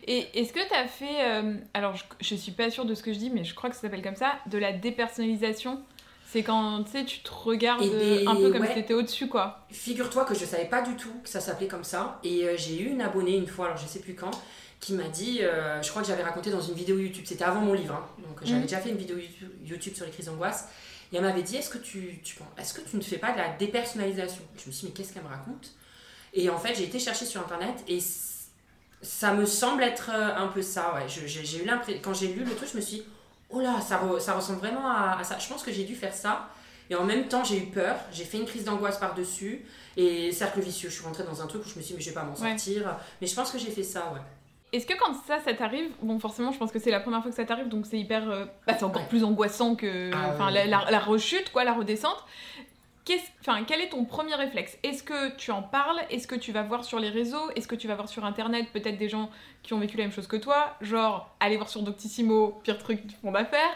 [0.06, 3.02] Et est-ce que tu as fait, euh, alors je, ne suis pas sûre de ce
[3.02, 5.82] que je dis, mais je crois que ça s'appelle comme ça, de la dépersonnalisation
[6.30, 9.64] c'est quand tu sais, tu te regardes un peu comme si tu étais au-dessus, quoi.
[9.70, 12.20] Figure-toi que je savais pas du tout que ça s'appelait comme ça.
[12.22, 14.30] Et euh, j'ai eu une abonnée une fois, alors je sais plus quand,
[14.78, 17.62] qui m'a dit, euh, je crois que j'avais raconté dans une vidéo YouTube, c'était avant
[17.62, 18.06] mon livre, hein.
[18.18, 18.64] donc j'avais mm.
[18.64, 19.16] déjà fait une vidéo
[19.64, 20.68] YouTube sur les crises d'angoisse.
[21.12, 23.38] Et elle m'avait dit, est-ce que tu, tu, est-ce que tu ne fais pas de
[23.38, 24.42] la dépersonnalisation?
[24.56, 25.72] Je me suis dit, mais qu'est-ce qu'elle me raconte?
[26.34, 27.98] Et en fait, j'ai été chercher sur Internet et
[29.00, 31.06] ça me semble être euh, un peu ça, ouais.
[31.08, 33.04] J'ai eu l'impression, quand j'ai lu le truc, je me suis dit,
[33.50, 35.38] oh là, ça, ça ressemble vraiment à, ça.
[35.38, 36.50] Je pense que j'ai dû faire ça.
[36.90, 39.64] Et en même temps, j'ai eu peur, j'ai fait une crise d'angoisse par-dessus.
[39.96, 42.02] Et cercle vicieux, je suis rentrée dans un truc où je me suis dit, mais
[42.02, 42.96] je vais pas m'en sortir.
[43.20, 44.20] Mais je pense que j'ai fait ça, ouais.
[44.72, 47.30] Est-ce que quand ça, ça t'arrive, bon forcément je pense que c'est la première fois
[47.30, 48.28] que ça t'arrive, donc c'est hyper...
[48.30, 52.24] Euh, bah, c'est encore plus angoissant que ah la, la, rechute, quoi, la redescente.
[53.40, 54.76] Enfin, quel est ton premier réflexe?
[54.82, 55.98] Est-ce que tu en parles?
[56.10, 57.50] Est-ce que tu vas voir sur les réseaux?
[57.56, 59.30] Est-ce que tu vas voir sur internet peut-être des gens
[59.62, 60.76] qui ont vécu la même chose que toi?
[60.82, 63.74] Genre, aller voir sur Doctissimo, pire truc du fond d'affaires.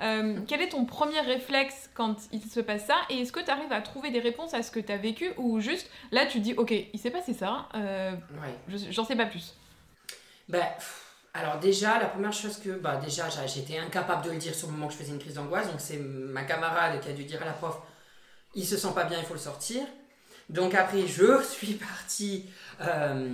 [0.00, 2.96] Euh, quel est ton premier réflexe quand il se passe ça?
[3.10, 5.30] Et est-ce que tu arrives à trouver des réponses à ce que tu as vécu?
[5.36, 8.12] Ou juste, là, tu dis, ok, il s'est passé ça, euh,
[8.90, 9.54] j'en sais pas plus
[10.50, 10.66] Ben,
[11.32, 12.70] alors déjà, la première chose que...
[12.70, 15.34] Bah déjà, j'étais incapable de le dire sur le moment que je faisais une crise
[15.34, 15.68] d'angoisse.
[15.68, 17.78] Donc c'est ma camarade qui a dû dire à la prof,
[18.54, 19.82] il se sent pas bien, il faut le sortir.
[20.48, 22.46] Donc après, je suis partie
[22.80, 23.28] euh,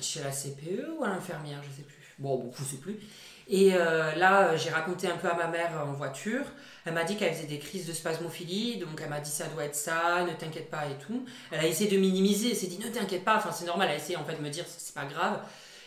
[0.00, 2.14] chez la CPE ou à l'infirmière, je sais plus.
[2.18, 2.98] Bon, beaucoup, je sais plus.
[3.46, 6.44] Et euh, là, j'ai raconté un peu à ma mère en voiture.
[6.86, 9.64] Elle m'a dit qu'elle faisait des crises de spasmophilie, donc elle m'a dit ça doit
[9.64, 11.26] être ça, ne t'inquiète pas et tout.
[11.50, 13.96] Elle a essayé de minimiser, elle s'est dit ne t'inquiète pas, enfin c'est normal, elle
[13.96, 15.40] a essayé en fait de me dire c'est pas grave.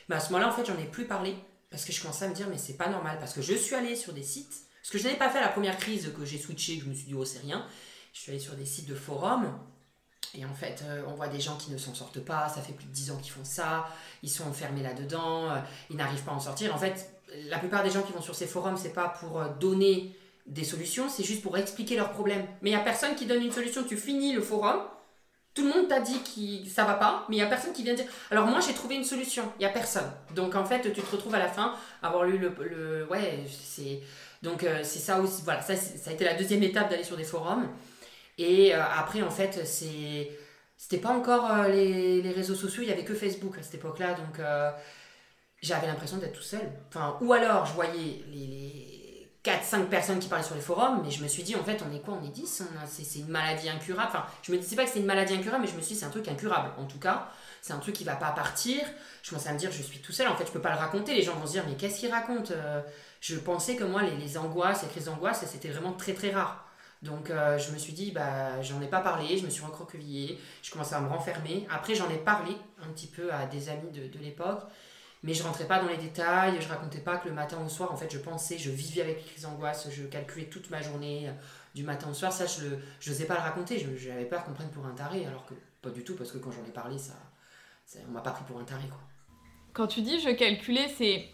[0.10, 1.36] Mais à ce moment-là, en fait, j'en ai plus parlé.
[1.70, 3.76] Parce que je commençais à me dire, mais c'est pas normal, parce que je suis
[3.76, 6.38] allée sur des sites, parce que je n'avais pas fait la première crise que j'ai
[6.38, 7.67] switché, je me suis dit, oh, c'est rien.
[8.13, 9.60] Je suis allée sur des sites de forums,
[10.34, 12.74] et en fait, euh, on voit des gens qui ne s'en sortent pas, ça fait
[12.74, 13.88] plus de 10 ans qu'ils font ça,
[14.24, 16.74] ils sont enfermés là-dedans, euh, ils n'arrivent pas à en sortir.
[16.74, 17.10] En fait,
[17.50, 20.15] la plupart des gens qui vont sur ces forums, c'est pas pour euh, donner
[20.46, 22.46] des solutions, c'est juste pour expliquer leurs problèmes.
[22.62, 23.84] Mais il n'y a personne qui donne une solution.
[23.84, 24.82] Tu finis le forum,
[25.58, 27.82] tout le monde t'a dit que ça va pas, mais il n'y a personne qui
[27.84, 28.06] vient dire.
[28.30, 30.10] Alors moi j'ai trouvé une solution, il n'y a personne.
[30.36, 32.54] Donc en fait tu te retrouves à la fin avoir lu le.
[32.70, 34.02] le ouais, c'est.
[34.43, 35.41] Donc c'est ça aussi.
[35.43, 37.67] Voilà, ça, ça a été la deuxième étape d'aller sur des forums.
[38.38, 40.30] Et euh, après, en fait, c'est.
[40.78, 43.74] C'était pas encore euh, les, les, réseaux sociaux, il y avait que Facebook à cette
[43.76, 44.70] époque-là, donc euh,
[45.60, 46.62] j'avais l'impression d'être tout seul.
[46.89, 48.97] Enfin, ou alors, je voyais les
[49.48, 51.96] 4-5 personnes qui parlaient sur les forums, mais je me suis dit, en fait, on
[51.96, 52.20] est quoi?
[52.22, 54.10] On est 10 C'est une maladie incurable.
[54.10, 56.00] Enfin, je me disais pas que c'était une maladie incurable, mais je me suis dit,
[56.02, 57.30] c'est un truc incurable, en tout cas.
[57.62, 58.82] C'est un truc qui va pas partir.
[59.24, 60.80] Je commençais à me dire, je suis tout seul, en fait, je peux pas le
[60.80, 61.16] raconter.
[61.16, 62.52] Les gens vont se dire, mais qu'est-ce qu'il raconte
[63.22, 66.66] Je pensais que moi, les, angoisses, les crises d'angoisse, c'était vraiment très très rare.
[67.04, 70.40] Donc euh, je me suis dit, bah, j'en ai pas parlé, je me suis recroquevillée,
[70.64, 71.68] je commençais à me renfermer.
[71.72, 74.64] Après, j'en ai parlé un petit peu à des amis de l'époque,
[75.28, 77.92] mais je rentrais pas dans les détails, je racontais pas que le matin au soir,
[77.92, 81.28] en fait, je pensais, je vivais avec les crises d'angoisse, je calculais toute ma journée,
[81.28, 81.34] euh,
[81.76, 82.32] du matin au soir.
[82.32, 85.54] Ça, je n'osais pas le raconter, j'avais peur qu'on prenne pour un taré, alors que
[85.82, 87.12] pas du tout, parce que quand j'en ai parlé, ça,
[87.86, 88.88] ça on m'a pas pris pour un taré.
[88.88, 89.02] Quoi.
[89.74, 91.26] Quand tu dis je calculais, c'est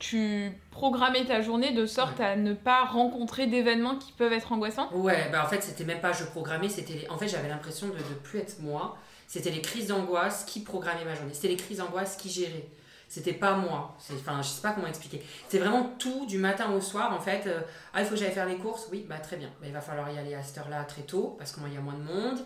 [0.00, 4.92] tu programmais ta journée de sorte à ne pas rencontrer d'événements qui peuvent être angoissants?
[4.92, 7.94] Ouais, bah en fait, c'était même pas je programmais, c'était en fait, j'avais l'impression de
[7.94, 8.98] ne plus être moi.
[9.28, 11.32] C'était les crises d'angoisse qui programmaient ma journée.
[11.32, 12.68] C'était les crises d'angoisse qui géraient.
[13.08, 13.96] C'était pas moi.
[14.12, 15.24] Enfin, je sais pas comment expliquer.
[15.48, 17.46] C'est vraiment tout du matin au soir en fait.
[17.46, 17.60] Euh,
[17.94, 18.88] ah, il faut que j'aille faire les courses.
[18.90, 19.48] Oui, bah très bien.
[19.60, 21.80] Bah, il va falloir y aller à cette heure-là très tôt parce qu'il y a
[21.80, 22.40] moins de monde.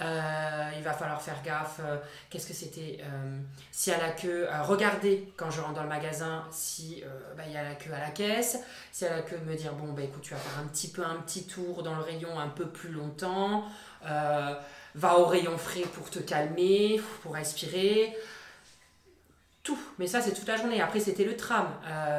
[0.00, 1.80] Euh, il va falloir faire gaffe.
[1.80, 1.96] Euh,
[2.28, 3.00] qu'est-ce que c'était
[3.70, 7.02] Si a la queue, regardez quand je rentre dans le magasin si
[7.34, 8.58] bah, il y a la queue à la caisse.
[8.92, 11.02] Si a la queue, me dire bon, bah écoute, tu vas faire un petit peu
[11.02, 13.64] un petit tour dans le rayon un peu plus longtemps.
[14.02, 18.14] va au rayon frais pour te calmer, pour respirer.
[19.62, 19.78] Tout.
[19.98, 20.80] Mais ça, c'est toute la journée.
[20.80, 21.68] Après, c'était le tram.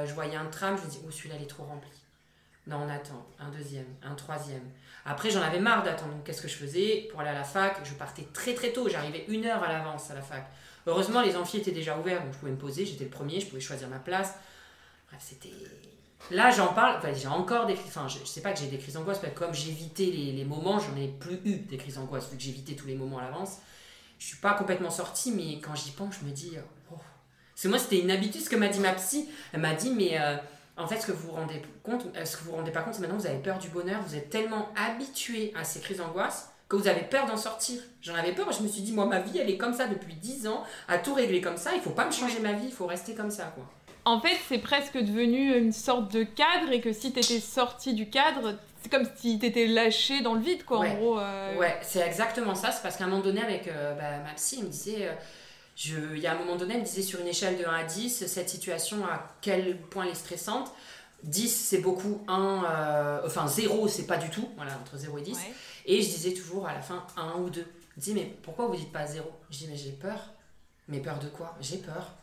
[0.06, 1.90] je voyais un tram, je me dis, oh, celui-là, il est trop rempli.
[2.68, 3.26] Non, on attend.
[3.40, 4.64] Un deuxième, un troisième.
[5.06, 6.14] Après, j'en avais marre d'attendre.
[6.24, 8.88] qu'est-ce que je faisais Pour aller à la fac, je partais très très tôt.
[8.88, 10.50] J'arrivais une heure à l'avance à la fac.
[10.88, 12.86] Heureusement, les amphis étaient déjà ouverts, donc je pouvais me poser.
[12.86, 14.36] J'étais le premier, je pouvais choisir ma place.
[15.10, 15.52] Bref, c'était.
[16.32, 16.98] Là, j'en parle.
[16.98, 17.74] Enfin, j'ai encore des.
[17.74, 20.80] Enfin, je, sais pas que j'ai des crises d'angoisse, mais comme j'évitais les, les moments,
[20.80, 23.58] j'en ai plus eu des crises d'angoisse, vu que j'évitais tous les moments à l'avance.
[24.20, 26.54] Je suis pas complètement sortie, mais quand j'y pense, je me dis.
[26.58, 26.83] Oh.
[27.54, 29.30] Parce que moi, c'était une habitude, ce que m'a dit ma psy.
[29.54, 30.20] Elle m'a dit, mais.
[30.20, 30.38] Euh,
[30.76, 32.82] en fait, ce que vous vous rendez compte, euh, ce que vous vous rendez pas
[32.82, 35.98] compte, c'est maintenant vous avez peur du bonheur, vous êtes tellement habitué à ces crises
[35.98, 37.80] d'angoisse que vous avez peur d'en sortir.
[38.02, 40.16] J'en avais peur, je me suis dit, moi, ma vie, elle est comme ça depuis
[40.16, 42.74] 10 ans, à tout régler comme ça, il faut pas me changer ma vie, il
[42.74, 43.66] faut rester comme ça, quoi.
[44.06, 47.94] En fait, c'est presque devenu une sorte de cadre et que si tu étais sorti
[47.94, 51.20] du cadre, c'est comme si tu étais lâché dans le vide, quoi, en gros.
[51.20, 51.58] Euh.
[51.58, 52.72] Ouais, c'est exactement ça.
[52.72, 55.10] C'est parce qu'à un moment donné, avec euh, bah, ma psy, elle me disait
[55.78, 57.84] il y a un moment donné, elle me disait sur une échelle de 1 à
[57.84, 60.72] 10, cette situation, à quel point elle est stressante?
[61.24, 62.22] 10, c'est beaucoup.
[62.28, 64.50] 1, euh, enfin 0, c'est pas du tout.
[64.56, 65.38] Voilà, entre 0 et 10.
[65.86, 67.66] Et je disais toujours à la fin 1 ou 2.
[67.96, 70.32] Je dis, mais pourquoi vous dites pas 0 Je dis, mais j'ai peur.
[70.88, 71.56] Mais peur de quoi?
[71.62, 72.14] J'ai peur.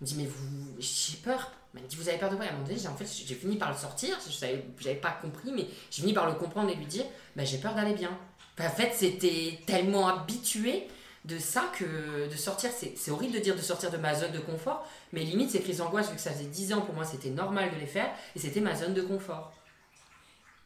[0.00, 0.76] Elle me dit, mais vous.
[0.78, 1.52] J'ai peur.
[1.74, 2.46] Elle me dit, vous avez peur de quoi?
[2.46, 4.16] À un moment donné, en fait, j'ai fini par le sortir.
[4.28, 7.04] Je n'avais pas compris, mais j'ai fini par le comprendre et lui dire,
[7.36, 8.16] bah, j'ai peur d'aller bien.
[8.58, 10.88] En fait, c'était tellement habitué
[11.28, 14.38] de ça que de sortir, c'est horrible de dire de sortir de ma zone de
[14.38, 17.30] confort, mais limite ces crises d'angoisse, vu que ça faisait 10 ans pour moi, c'était
[17.30, 19.52] normal de les faire, et c'était ma zone de confort.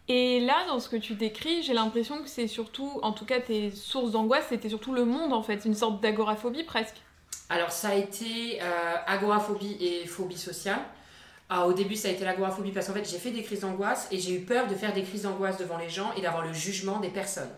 [0.09, 3.41] Et là, dans ce que tu décris, j'ai l'impression que c'est surtout, en tout cas
[3.41, 6.97] tes sources d'angoisse, c'était surtout le monde en fait, une sorte d'agoraphobie presque.
[7.49, 10.81] Alors ça a été euh, agoraphobie et phobie sociale.
[11.49, 14.09] Ah, au début, ça a été l'agoraphobie parce qu'en fait, j'ai fait des crises d'angoisse
[14.11, 16.53] et j'ai eu peur de faire des crises d'angoisse devant les gens et d'avoir le
[16.53, 17.51] jugement des personnes.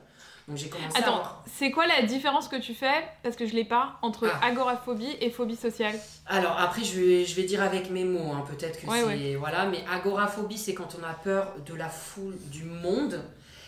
[0.47, 3.65] Donc j'ai commencé Attends, c'est quoi la différence que tu fais, parce que je l'ai
[3.65, 4.47] pas, entre ah.
[4.47, 8.45] agoraphobie et phobie sociale Alors après, je vais, je vais dire avec mes mots, hein,
[8.47, 9.35] peut-être que c'est...
[9.37, 13.23] Voilà, mais agoraphobie, c'est quand on a peur de la foule, du monde.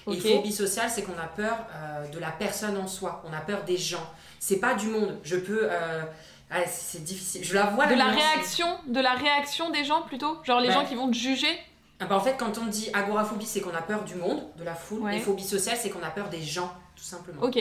[0.09, 3.41] Et phobie sociale, c'est qu'on a peur euh, de la personne en soi, on a
[3.41, 4.07] peur des gens.
[4.39, 5.19] C'est pas du monde.
[5.25, 5.69] Je peux...
[5.71, 6.03] Euh,
[6.51, 7.43] ah, c'est difficile.
[7.43, 7.87] Je la vois.
[7.87, 11.17] De la réaction, de la réaction des gens plutôt, genre les gens qui vont te
[11.17, 11.59] juger?
[12.01, 14.65] Ah bah, en fait, quand on dit agoraphobie, c'est qu'on a peur du monde, de
[14.65, 15.03] la foule.
[15.13, 17.43] Et phobie sociale, c'est qu'on a peur des gens, tout simplement.
[17.43, 17.57] Ok.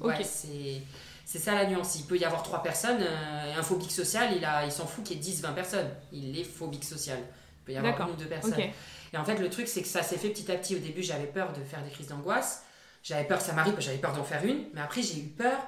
[0.00, 0.82] Ouais, c'est.
[1.24, 1.94] C'est ça la nuance.
[1.96, 3.02] Il peut y avoir trois personnes.
[3.02, 5.90] Euh, un phobique social, il, a, il s'en fout qu'il y ait 10, 20 personnes.
[6.10, 7.18] Il est phobique social.
[7.20, 8.54] Il peut y avoir une ou deux personnes.
[9.12, 10.74] Et en fait, le truc, c'est que ça s'est fait petit à petit.
[10.74, 12.64] Au début, j'avais peur de faire des crises d'angoisse.
[13.02, 14.64] J'avais peur ça m'arrive, j'avais peur d'en faire une.
[14.72, 15.58] Mais après, j'ai eu peur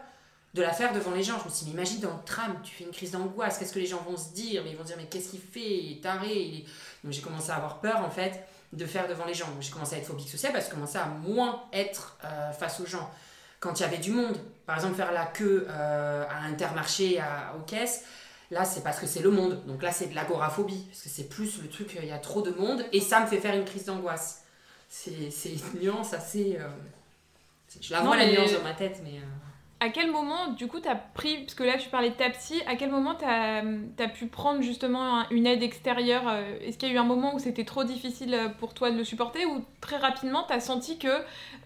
[0.55, 1.39] de la faire devant les gens.
[1.39, 3.73] Je me suis dit, mais imagine dans le tram, tu fais une crise d'angoisse, qu'est-ce
[3.75, 4.63] que les gens vont se dire?
[4.65, 5.61] Mais ils vont dire, mais qu'est-ce qu'il fait?
[5.61, 6.65] Il est taré.
[7.05, 9.47] Donc j'ai commencé à avoir peur, en fait, de faire devant les gens.
[9.61, 12.81] J'ai commencé à être phobique sociale parce que je commençais à moins être euh, face
[12.81, 13.11] aux gens.
[13.59, 17.55] Quand il y avait du monde, par exemple, faire la queue euh, à Intermarché, à,
[17.59, 18.05] aux caisses,
[18.51, 19.65] là, c'est parce que c'est le monde.
[19.67, 22.43] Donc là, c'est de l'agoraphobie, parce que c'est plus le truc, il y a trop
[22.43, 24.45] de monde, et ça me fait faire une crise d'angoisse.
[24.89, 26.57] C'est une nuance assez.
[26.59, 26.69] Euh,
[27.81, 29.21] je la vois la nuance dans ma tête, mais
[29.81, 32.29] à quel moment, du coup, tu as pris, parce que là, tu parlais de ta
[32.29, 36.91] psy, à quel moment tu as, pu prendre justement une aide extérieure euh, Est-ce qu'il
[36.91, 39.47] y a eu un moment où c'était trop difficile euh, pour toi de le supporter
[39.47, 41.09] ou très rapidement, tu as senti que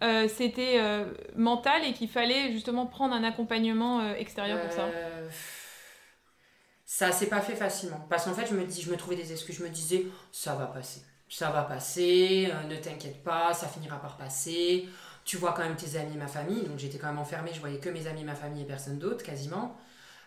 [0.05, 0.81] euh, c'était
[1.35, 4.89] mental et qu'il fallait justement prendre un accompagnement extérieur pour ça?
[6.87, 8.07] Ça s'est pas fait facilement.
[8.09, 9.57] Parce qu'en fait, je me, je me trouvais des excuses.
[9.57, 11.03] Je me disais, ça va passer.
[11.29, 14.89] Ça va passer, ne t'inquiète pas, ça finira par passer
[15.25, 16.63] tu vois quand même tes amis, ma famille.
[16.65, 19.25] Donc j'étais quand même enfermée, je voyais que mes amis, ma famille et personne d'autre
[19.25, 19.77] quasiment.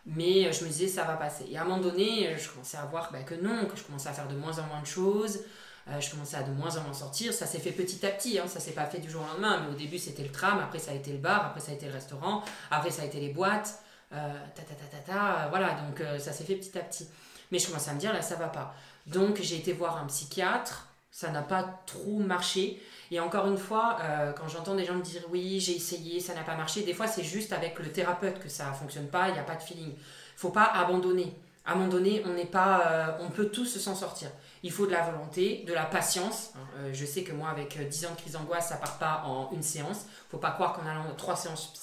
[0.08, 1.46] Mais euh, je me disais, ça va passer.
[1.52, 3.84] Et à un moment donné, euh, je commençais à voir bah, que non, que je
[3.84, 5.42] commençais à faire de moins en moins de choses.
[5.90, 7.34] Euh, je commençais à de moins en moins sortir.
[7.34, 9.62] Ça s'est fait petit à petit, hein, ça s'est pas fait du jour au lendemain.
[9.62, 11.76] Mais au début, c'était le tram, après, ça a été le bar, après, ça a
[11.76, 13.82] été le restaurant, après, ça a été les boîtes.
[14.10, 14.18] ta,
[14.56, 17.10] ta, ta, ta, ta, voilà, donc ça s'est fait petit à petit.
[17.52, 18.74] Mais je commençais à me dire, là, ça va pas.
[19.06, 20.87] Donc j'ai été voir un psychiatre,
[21.18, 22.80] ça n'a pas trop marché.
[23.10, 26.36] Et encore une fois, euh, quand j'entends des gens me dire oui, j'ai essayé, ça
[26.36, 29.30] n'a pas marché, des fois c'est juste avec le thérapeute que ça ne fonctionne pas,
[29.30, 29.96] il n'y a pas de feeling.
[30.36, 31.34] Faut pas abandonner.
[31.66, 31.90] À on
[32.46, 34.30] pas, euh, on peut tous s'en sortir.
[34.64, 36.54] Il faut de la volonté, de la patience.
[36.78, 39.50] Euh, je sais que moi, avec 10 ans de crise d'angoisse, ça part pas en
[39.52, 40.06] une séance.
[40.30, 41.74] Faut pas croire qu'en allant trois séances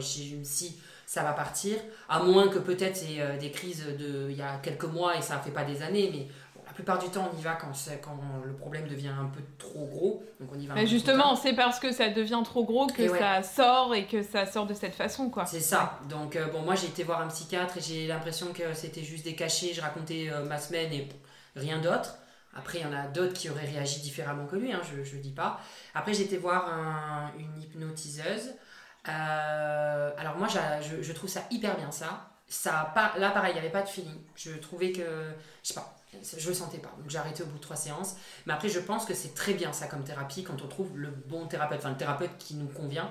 [0.00, 1.76] chez une psy, ça va partir.
[2.08, 5.36] À moins que peut-être c'est des crises de il y a quelques mois et ça
[5.36, 6.26] ne fait pas des années, mais
[6.74, 10.22] plupart du temps, on y va quand, quand le problème devient un peu trop gros.
[10.40, 10.74] Donc on y va.
[10.74, 14.46] Mais justement, c'est parce que ça devient trop gros que ça sort et que ça
[14.46, 15.46] sort de cette façon, quoi.
[15.46, 16.00] C'est ça.
[16.08, 19.24] Donc euh, bon, moi j'ai été voir un psychiatre et j'ai l'impression que c'était juste
[19.24, 19.72] des cachets.
[19.72, 21.08] Je racontais euh, ma semaine et
[21.56, 22.16] rien d'autre.
[22.56, 25.20] Après, il y en a d'autres qui auraient réagi différemment que lui, hein, je ne
[25.20, 25.60] dis pas.
[25.92, 28.52] Après, j'ai été voir une hypnotiseuse.
[29.08, 32.30] Euh, alors moi, je, je, trouve ça hyper bien, ça.
[32.46, 34.18] ça pas, là, pareil, il n'y avait pas de feeling.
[34.36, 35.32] Je trouvais que,
[35.62, 35.96] je sais pas,
[36.36, 36.92] je le sentais pas.
[36.98, 38.16] Donc j'ai arrêté au bout de trois séances.
[38.46, 41.10] Mais après, je pense que c'est très bien ça comme thérapie quand on trouve le
[41.10, 43.10] bon thérapeute, enfin le thérapeute qui nous convient.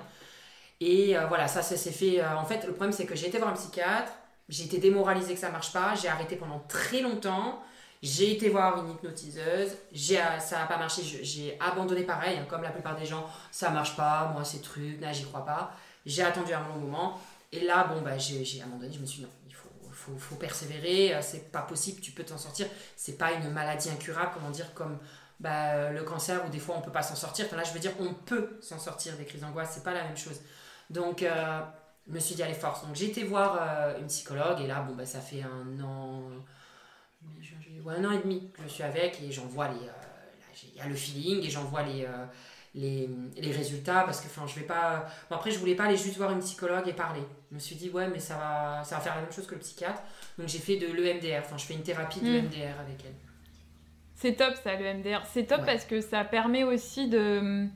[0.80, 2.20] Et euh, voilà, ça, ça s'est fait.
[2.20, 4.12] Euh, en fait, le problème, c'est que j'ai été voir un psychiatre,
[4.48, 7.62] j'ai été démoralisée que ça marche pas, j'ai arrêté pendant très longtemps.
[8.02, 12.62] J'ai été voir une hypnotiseuse, euh, ça n'a pas marché, j'ai abandonné pareil, hein, comme
[12.62, 15.72] la plupart des gens, ça marche pas, moi c'est truc, là j'y crois pas.
[16.04, 17.18] J'ai attendu un long moment,
[17.50, 19.30] et là, bon, bah, j'ai, j'ai abandonné, je me suis dit non,
[20.04, 22.66] faut, faut persévérer, euh, c'est pas possible, tu peux t'en sortir.
[22.96, 24.98] C'est pas une maladie incurable, comment dire, comme
[25.40, 27.46] bah, le cancer où des fois on peut pas s'en sortir.
[27.46, 30.04] Enfin, là, je veux dire, on peut s'en sortir des crises d'angoisse, c'est pas la
[30.04, 30.40] même chose.
[30.90, 31.60] Donc, euh,
[32.06, 32.86] je me suis dit, allez, force.
[32.86, 36.22] Donc, j'ai été voir euh, une psychologue et là, bon, bah, ça fait un an,
[37.88, 39.88] un an et demi que je suis avec et j'en vois les.
[40.72, 42.06] Il y a le feeling et j'en vois les
[42.74, 45.96] les, les, résultats parce que enfin je vais pas bon, après je voulais pas aller
[45.96, 47.22] juste voir une psychologue et parler
[47.54, 49.54] je me suis dit ouais mais ça va ça va faire la même chose que
[49.54, 50.02] le psychiatre.
[50.38, 52.80] Donc j'ai fait de l'EMDR enfin je fais une thérapie de l'EMDR hmm.
[52.80, 53.14] avec elle.
[54.16, 57.68] C'est top ça l'EMDR c'est top parce que ça permet aussi de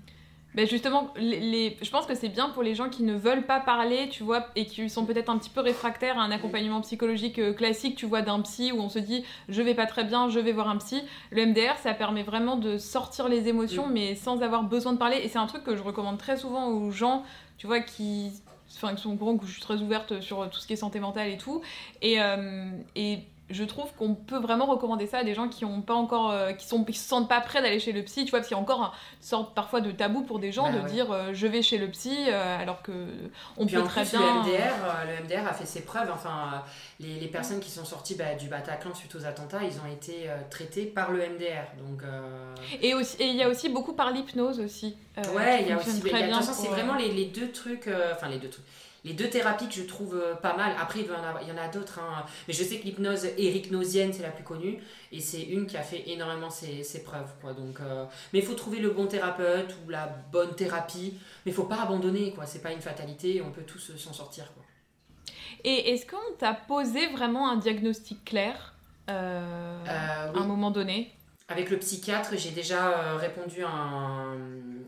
[0.54, 3.60] ben justement, les, je pense que c'est bien pour les gens qui ne veulent pas
[3.60, 7.38] parler, tu vois, et qui sont peut-être un petit peu réfractaires à un accompagnement psychologique
[7.38, 10.30] euh, classique, tu vois, d'un psy où on se dit je vais pas très bien,
[10.30, 11.02] je vais voir un psy.
[11.30, 15.18] Le MDR, ça permet vraiment de sortir les émotions, mais sans avoir besoin de parler.
[15.22, 17.24] Et c'est un truc que je recommande très souvent aux gens,
[17.58, 18.32] tu vois, qui,
[18.74, 21.00] enfin, qui sont au que je suis très ouverte sur tout ce qui est santé
[21.00, 21.62] mentale et tout.
[22.02, 25.80] Et, euh, et je trouve qu'on peut vraiment recommander ça à des gens qui ont
[25.80, 28.24] pas encore euh, qui sont se sentent pas prêts d'aller chez le psy.
[28.24, 30.70] Tu vois parce qu'il y a encore une sorte parfois de tabou pour des gens
[30.70, 32.92] bah de dire euh, je vais chez le psy euh, alors que
[33.56, 34.74] on peut très bien le MDR
[35.06, 36.10] le MDR a fait ses preuves.
[36.12, 36.62] Enfin
[37.00, 40.28] les, les personnes qui sont sorties bah, du Bataclan suite aux attentats ils ont été
[40.50, 42.02] traités par le MDR donc
[42.82, 44.96] et aussi et il y a aussi beaucoup par l'hypnose aussi
[45.34, 48.38] ouais il y a aussi très bien c'est vraiment les, les, deux trucs enfin les
[48.38, 48.64] deux trucs
[49.04, 50.74] les deux thérapies que je trouve euh, pas mal.
[50.80, 52.00] Après, il y en a, d'autres.
[52.00, 52.24] Hein.
[52.46, 54.78] Mais je sais que l'hypnose éricnosienne, c'est la plus connue.
[55.12, 57.32] Et c'est une qui a fait énormément ses, preuves.
[57.40, 57.52] Quoi.
[57.52, 61.14] Donc, euh, Mais il faut trouver le bon thérapeute ou la bonne thérapie.
[61.44, 62.32] Mais il faut pas abandonner.
[62.32, 62.46] quoi.
[62.46, 63.42] C'est pas une fatalité.
[63.44, 64.52] On peut tous s'en sortir.
[64.54, 64.64] Quoi.
[65.64, 68.74] Et est-ce qu'on t'a posé vraiment un diagnostic clair
[69.08, 71.12] euh, à un moment donné?
[71.48, 74.36] Avec le psychiatre, j'ai déjà euh, répondu à un,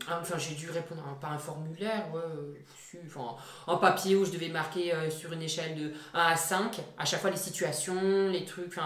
[0.09, 3.35] Enfin, j'ai dû répondre à pas un formulaire, ouais, enfin,
[3.67, 7.05] en papier où je devais marquer euh, sur une échelle de 1 à 5, à
[7.05, 8.77] chaque fois les situations, les trucs.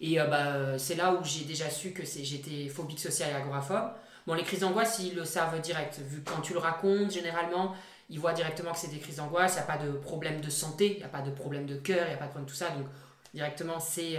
[0.00, 3.90] Et euh, bah, c'est là où j'ai déjà su que j'étais phobique sociale et agoraphobe.
[4.26, 7.74] Bon, les crises d'angoisse, ils le savent direct, vu que quand tu le racontes, généralement,
[8.08, 10.48] ils voient directement que c'est des crises d'angoisse, il n'y a pas de problème de
[10.48, 12.46] santé, il n'y a pas de problème de cœur, il n'y a pas de problème
[12.46, 12.70] de tout ça.
[12.70, 12.86] Donc,
[13.34, 14.18] directement, c'est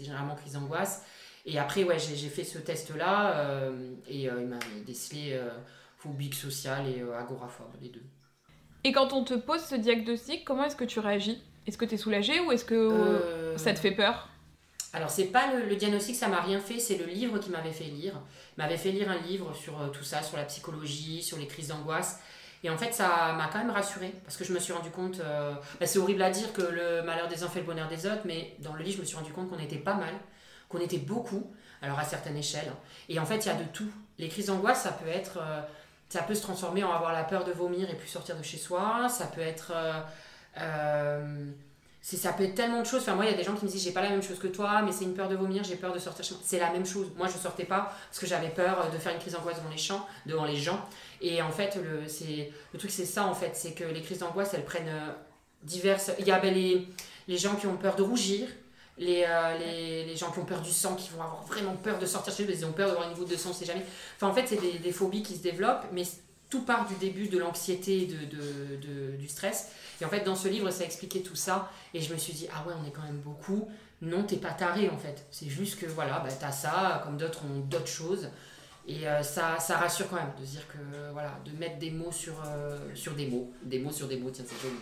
[0.00, 1.02] généralement crise d'angoisse.
[1.44, 3.70] Et après, ouais, j'ai fait ce test-là
[4.08, 5.38] et il m'a décelé
[5.98, 8.02] phobique sociale et agoraphobe, les deux.
[8.84, 11.42] Et quand on te pose ce diagnostic, comment est-ce que tu réagis?
[11.66, 14.30] Est-ce que tu es soulagée ou est-ce que ça te fait peur?
[14.94, 17.84] alors, c'est pas le, diagnostic, ça m'a rien fait, c'est le livre qui m'avait fait
[17.84, 18.14] lire.
[18.56, 21.48] Il m'avait fait lire un livre sur euh, tout ça, sur la psychologie, sur les
[21.48, 22.20] crises d'angoisse.
[22.62, 25.18] Et en fait, ça m'a quand même rassurée, parce que je me suis rendu compte,
[25.18, 28.06] euh, bah, c'est horrible à dire que le malheur des uns fait le bonheur des
[28.06, 30.14] autres, mais dans le livre, je me suis rendu compte qu'on était pas mal,
[30.74, 31.50] qu'on était beaucoup,
[31.82, 32.72] alors à certaines échelles.
[33.08, 33.90] Et en fait, il y a de tout.
[34.18, 35.60] Les crises d'angoisse, ça peut être, euh,
[36.08, 38.58] ça peut se transformer en avoir la peur de vomir et plus sortir de chez
[38.58, 39.72] soi, ça peut être
[42.04, 43.00] c'est ça peut être tellement de choses.
[43.00, 44.38] Enfin moi il y a des gens qui me disent j'ai pas la même chose
[44.38, 46.84] que toi mais c'est une peur de vomir j'ai peur de sortir c'est la même
[46.84, 47.06] chose.
[47.16, 49.78] Moi je sortais pas parce que j'avais peur de faire une crise d'angoisse devant les
[49.78, 50.86] champs devant les gens.
[51.22, 53.52] Et en fait le truc c'est ça en fait.
[53.54, 55.12] C'est que les crises d'angoisse elles prennent euh,
[55.62, 56.10] diverses.
[56.18, 56.86] Il y a ben, les,
[57.26, 58.48] les gens qui ont peur de rougir
[58.98, 61.98] les, euh, les, les, gens qui ont peur du sang, qui vont avoir vraiment peur
[61.98, 63.84] de sortir chez eux, ils ont peur d'avoir une goutte de sang, c'est jamais.
[64.16, 66.04] Enfin, en fait, c'est des, phobies qui se développent, mais
[66.48, 69.70] tout part du début de l'anxiété de, de, de, du stress.
[70.00, 71.70] Et en fait, dans ce livre, ça expliquait tout ça.
[71.92, 73.68] Et je me suis dit, ah ouais, on est quand même beaucoup.
[74.02, 75.26] Non, t'es pas taré en fait.
[75.30, 78.28] C'est juste que voilà, bah, t'as ça, comme d'autres ont d'autres choses.
[78.86, 82.12] Et euh, ça, ça rassure quand même de dire que, voilà, de mettre des mots
[82.12, 83.50] sur, euh, sur des mots.
[83.62, 84.78] Des mots sur des mots, tiens, c'est joli.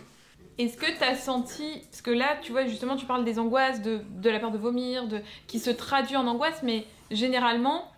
[0.57, 3.81] Est-ce que tu as senti, parce que là, tu vois, justement, tu parles des angoisses,
[3.81, 7.91] de, de la peur de vomir, de, qui se traduit en angoisse, mais généralement,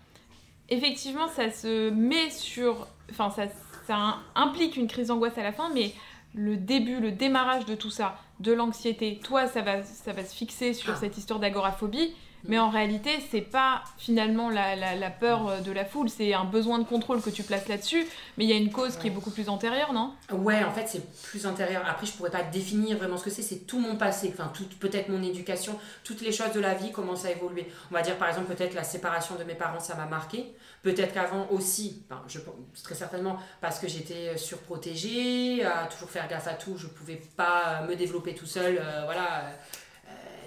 [0.69, 2.87] effectivement, ça se met sur.
[3.11, 3.47] Enfin, ça,
[3.87, 5.93] ça implique une crise d'angoisse à la fin, mais
[6.33, 10.35] le début, le démarrage de tout ça, de l'anxiété, toi, ça va, ça va se
[10.35, 12.13] fixer sur cette histoire d'agoraphobie.
[12.47, 16.43] Mais en réalité, c'est pas finalement la, la, peur euh, de la foule, c'est un
[16.43, 18.05] besoin de contrôle que tu places là-dessus,
[18.37, 20.13] mais il y a une cause qui est beaucoup plus antérieure, non?
[20.31, 21.83] Ouais, en fait, c'est plus antérieur.
[21.87, 25.09] Après, je pourrais pas définir vraiment ce que c'est, c'est tout mon passé, enfin, peut-être
[25.09, 27.67] mon éducation, toutes les choses de la vie commencent à évoluer.
[27.91, 30.53] On va dire, par exemple, peut-être la séparation de mes parents, ça m'a marqué.
[30.83, 32.39] Peut-être qu'avant aussi, enfin, je,
[32.83, 37.81] très certainement parce que j'étais surprotégée, à toujours faire gaffe à tout, je pouvais pas
[37.87, 39.45] me développer tout seul, euh, voilà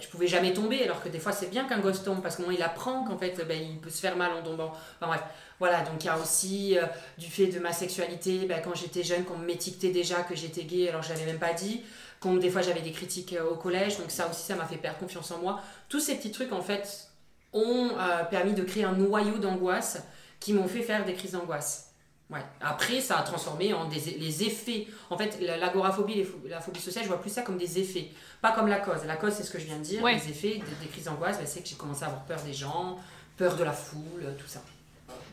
[0.00, 2.42] je pouvais jamais tomber, alors que des fois c'est bien qu'un gosse tombe, parce que
[2.50, 4.72] il apprend qu'en fait ben, il peut se faire mal en tombant.
[5.00, 5.22] Enfin bref,
[5.58, 6.82] voilà, donc il y a aussi euh,
[7.18, 10.88] du fait de ma sexualité, ben, quand j'étais jeune, qu'on m'étiquetait déjà que j'étais gay,
[10.88, 11.82] alors je l'avais même pas dit,
[12.20, 14.76] quand des fois j'avais des critiques euh, au collège, donc ça aussi ça m'a fait
[14.76, 15.60] perdre confiance en moi.
[15.88, 17.08] Tous ces petits trucs en fait
[17.52, 20.02] ont euh, permis de créer un noyau d'angoisse
[20.40, 21.87] qui m'ont fait faire des crises d'angoisse.
[22.30, 22.40] Ouais.
[22.60, 24.86] Après, ça a transformé en des, les effets.
[25.08, 28.08] En fait, l'agoraphobie, la phobie sociale, je vois plus ça comme des effets,
[28.42, 29.04] pas comme la cause.
[29.06, 30.04] La cause, c'est ce que je viens de dire.
[30.04, 32.98] Les effets des, crises d'angoisse, bah, c'est que j'ai commencé à avoir peur des gens,
[33.36, 34.60] peur de la foule, tout ça.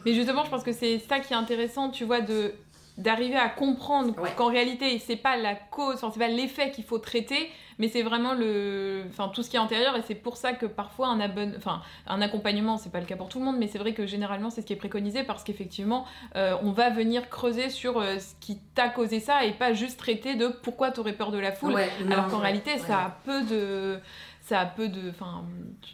[0.06, 2.54] Mais justement, je pense que c'est ça qui est intéressant, tu vois, de
[2.98, 6.98] d'arriver à comprendre qu'en réalité c'est pas la cause, enfin c'est pas l'effet qu'il faut
[6.98, 10.54] traiter, mais c'est vraiment le, enfin tout ce qui est antérieur et c'est pour ça
[10.54, 13.58] que parfois un abonne, enfin un accompagnement, c'est pas le cas pour tout le monde,
[13.58, 16.90] mais c'est vrai que généralement c'est ce qui est préconisé parce qu'effectivement euh, on va
[16.90, 20.92] venir creuser sur euh, ce qui t'a causé ça et pas juste traiter de pourquoi
[20.92, 21.76] t'aurais peur de la foule,
[22.10, 24.00] alors qu'en réalité ça a peu de
[24.46, 25.10] ça a peu de.
[25.10, 25.44] Enfin,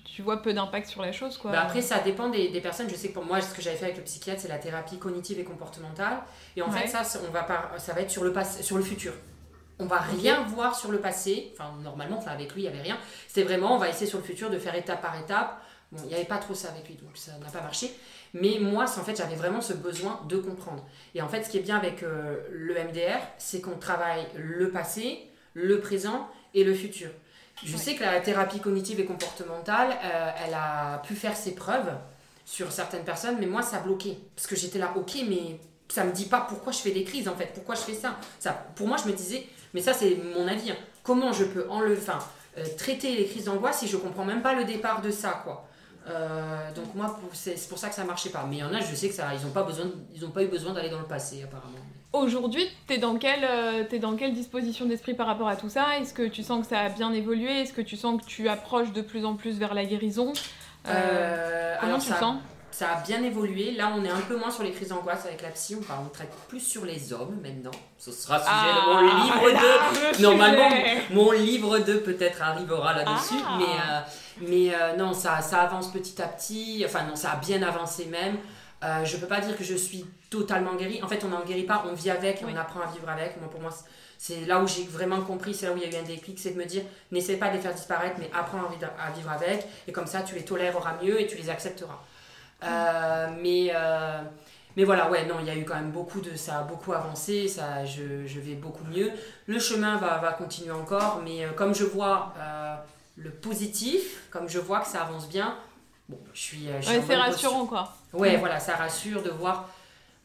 [0.04, 1.52] tu, vois peu d'impact sur la chose, quoi.
[1.52, 2.90] Bah après, ça dépend des, des, personnes.
[2.90, 4.98] Je sais que pour moi, ce que j'avais fait avec le psychiatre, c'est la thérapie
[4.98, 6.18] cognitive et comportementale.
[6.58, 8.84] Et en fait, ça, on va pas, ça va être sur le, passé, sur le
[8.84, 9.14] futur.
[9.80, 11.54] On va rien voir sur le passé.
[11.54, 12.98] Enfin, normalement, enfin, avec lui, il n'y avait rien.
[13.28, 15.62] C'était vraiment, on va essayer sur le futur de faire étape par étape.
[15.94, 17.92] Bon, il n'y avait pas trop ça avec lui, donc ça n'a pas marché.
[18.34, 20.86] Mais moi, en fait, j'avais vraiment ce besoin de comprendre.
[21.16, 24.72] Et en fait, ce qui est bien avec euh, le MDR, c'est qu'on travaille le
[24.72, 25.20] passé,
[25.54, 27.10] le présent et le futur.
[27.64, 31.92] Je sais que la thérapie cognitive et comportementale, euh, elle a pu faire ses preuves
[32.46, 34.18] sur certaines personnes, mais moi, ça a bloqué.
[34.36, 37.28] Parce que j'étais là, ok, mais ça me dit pas pourquoi je fais des crises,
[37.28, 38.18] en fait, pourquoi je fais ça?
[38.40, 40.78] ça pour moi, je me disais, mais ça, c'est mon avis, hein.
[41.04, 42.20] comment je peux enlever, enfin,
[42.58, 45.68] euh, traiter les crises d'angoisse si je comprends même pas le départ de ça, quoi?
[46.08, 48.46] Euh, donc moi, c'est pour ça que ça marchait pas.
[48.50, 50.32] Mais il y en a, je sais que ça, ils n'ont pas besoin, ils ont
[50.32, 51.78] pas eu besoin d'aller dans le passé, apparemment.
[52.14, 55.70] Aujourd'hui, tu es, dans quelle, euh, es dans quelle disposition d'esprit par rapport à tout
[55.70, 55.98] ça?
[55.98, 57.62] Est-ce que tu sens que ça a bien évolué?
[57.62, 60.34] Est-ce que tu sens que tu approches de plus en plus vers la guérison?
[60.88, 62.36] Euh, euh Comment tu ça, sens?
[62.72, 63.72] Ça a bien évolué.
[63.72, 65.78] Là, on est un peu moins sur les crises d'angoisse avec la psy.
[65.78, 67.72] On, traite plus sur les hommes maintenant.
[67.98, 70.22] Ce sera sujet de ah, mon livre 2.
[70.22, 70.70] Normalement,
[71.12, 73.36] mon livre 2 peut-être arrivera là-dessus.
[73.46, 74.06] Ah.
[74.42, 76.84] Mais, mais non, ça, ça avance petit à petit.
[76.86, 78.38] Enfin, non, ça a bien avancé même.
[78.84, 81.04] Euh, je peux pas dire que je suis totalement guérie.
[81.04, 83.40] En fait, on n'en guérit pas, on vit avec et on apprend à vivre avec.
[83.40, 83.70] Moi, pour moi,
[84.18, 86.40] c'est là où j'ai vraiment compris, c'est là où il y a eu un déclic,
[86.40, 89.68] c'est de me dire, n'essaie pas de les faire disparaître, mais apprends à vivre avec.
[89.88, 92.00] Et comme ça, tu les toléreras mieux et tu les accepteras.
[92.64, 94.22] Euh, mais, euh,
[94.78, 96.36] Mais voilà, ouais, non, il y a eu quand même beaucoup de.
[96.38, 99.12] Ça a beaucoup avancé, ça, je, je vais beaucoup mieux.
[99.48, 102.76] Le chemin va, va continuer encore, mais euh, comme je vois euh,
[103.18, 105.58] le positif, comme je vois que ça avance bien,
[106.08, 106.68] bon, je suis.
[106.80, 107.94] je suis Ouais, c'est rassurant quoi.
[108.14, 109.68] Ouais, voilà, ça rassure de voir.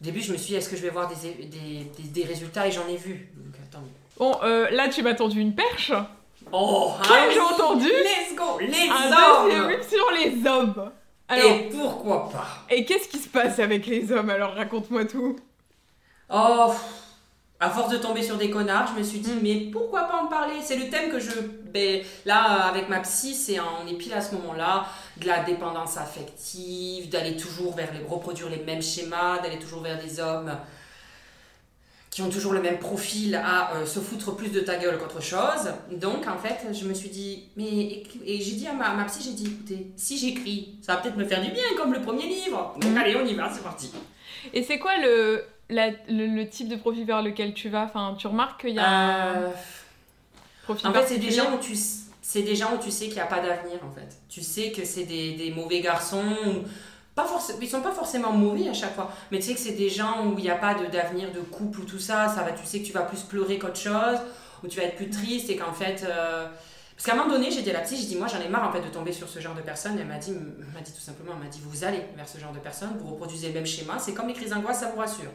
[0.00, 1.14] Au début, je me suis dit, est-ce que je vais voir des,
[1.46, 3.30] des, des, des résultats Et j'en ai vu.
[3.34, 3.84] Donc, attends.
[4.18, 5.92] Bon, euh, là tu m'as tendu une perche.
[6.52, 7.86] Oh, Ouais, j'ai entendu.
[7.88, 10.90] Let's go Les Un hommes sur les hommes.
[11.28, 12.46] Alors, Et pourquoi pas?
[12.70, 14.30] et qu'est-ce qui se passe avec les hommes?
[14.30, 15.36] Alors raconte-moi tout.
[16.30, 16.80] Oh, pff,
[17.58, 19.40] à force de tomber sur des connards, je me suis dit, Mm.
[19.42, 20.54] mais pourquoi pas en parler?
[20.62, 21.30] C'est le thème que je.
[21.72, 24.86] ben, là, avec ma psy, c'est en- on est pile à ce moment-là,
[25.18, 28.00] de la dépendance affective, d'aller toujours vers les.
[28.08, 30.52] reproduire les mêmes schémas, d'aller toujours vers des hommes
[32.10, 35.20] qui ont toujours le même profil à euh, se foutre plus de ta gueule qu'autre
[35.22, 35.70] chose.
[35.90, 38.02] Donc, en fait, je me suis dit, mais.
[38.24, 41.16] Et j'ai dit à ma, ma psy, j'ai dit, écoutez, si j'écris, ça va peut-être
[41.16, 42.74] me faire du bien, comme le premier livre.
[42.80, 42.96] Donc, Mm.
[42.96, 43.92] allez, on y va, c'est parti.
[44.54, 48.14] Et c'est quoi le, la- le, le type de profil vers lequel tu vas Enfin,
[48.18, 49.50] tu remarques qu'il y a Euh,
[50.64, 51.74] profil En fait, c'est des gens où tu,
[52.22, 54.16] c'est des gens où tu sais qu'il n'y a pas d'avenir, en fait.
[54.28, 56.22] Tu sais que c'est des, des mauvais garçons.
[56.46, 56.62] ou-
[57.14, 59.72] Pas forcément, ils sont pas forcément mauvais à chaque fois, mais tu sais que c'est
[59.72, 62.28] des gens où il n'y a pas d'avenir de couple ou tout ça.
[62.28, 64.18] Ça va, tu sais que tu vas plus pleurer qu'autre chose,
[64.62, 66.04] ou tu vas être plus triste et qu'en fait.
[66.06, 66.46] euh,
[66.94, 68.48] Parce qu'à un moment donné, j'ai dit à la psy, j'ai dit, moi j'en ai
[68.48, 69.98] marre en fait de tomber sur ce genre de personnes.
[69.98, 72.52] Elle m'a dit, m'a dit tout simplement, elle m'a dit, vous allez vers ce genre
[72.52, 75.30] de personnes, vous reproduisez le même schéma, c'est comme les crises d'angoisse, ça vous rassure.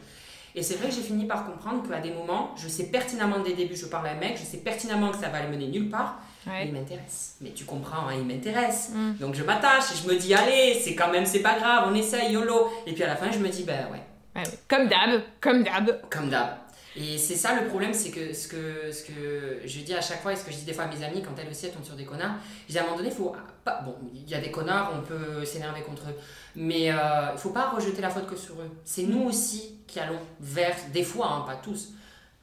[0.55, 3.51] Et c'est vrai que j'ai fini par comprendre qu'à des moments, je sais pertinemment dès
[3.51, 5.67] le début, je parle à un mec, je sais pertinemment que ça va le mener
[5.67, 7.37] nulle part, mais il m'intéresse.
[7.41, 8.91] Mais tu comprends, hein, il m'intéresse.
[8.93, 9.13] Mm.
[9.19, 11.95] Donc je m'attache et je me dis, allez, c'est quand même, c'est pas grave, on
[11.95, 12.69] essaye, YOLO.
[12.85, 14.43] Et puis à la fin, je me dis, ben ouais.
[14.67, 16.01] Comme d'hab, comme d'hab.
[16.09, 16.57] comme d'hab.
[16.95, 20.21] Et c'est ça le problème, c'est que ce, que ce que je dis à chaque
[20.21, 21.71] fois et ce que je dis des fois à mes amis quand elles aussi elles
[21.71, 22.35] tombent sur des connards,
[22.67, 23.33] je dis à un moment donné, faut
[23.63, 23.81] pas.
[23.85, 26.15] Bon, il y a des connards, on peut s'énerver contre eux,
[26.55, 28.69] mais euh, il faut pas rejeter la faute que sur eux.
[28.83, 31.93] C'est nous aussi qui allons vers, des fois, hein, pas tous,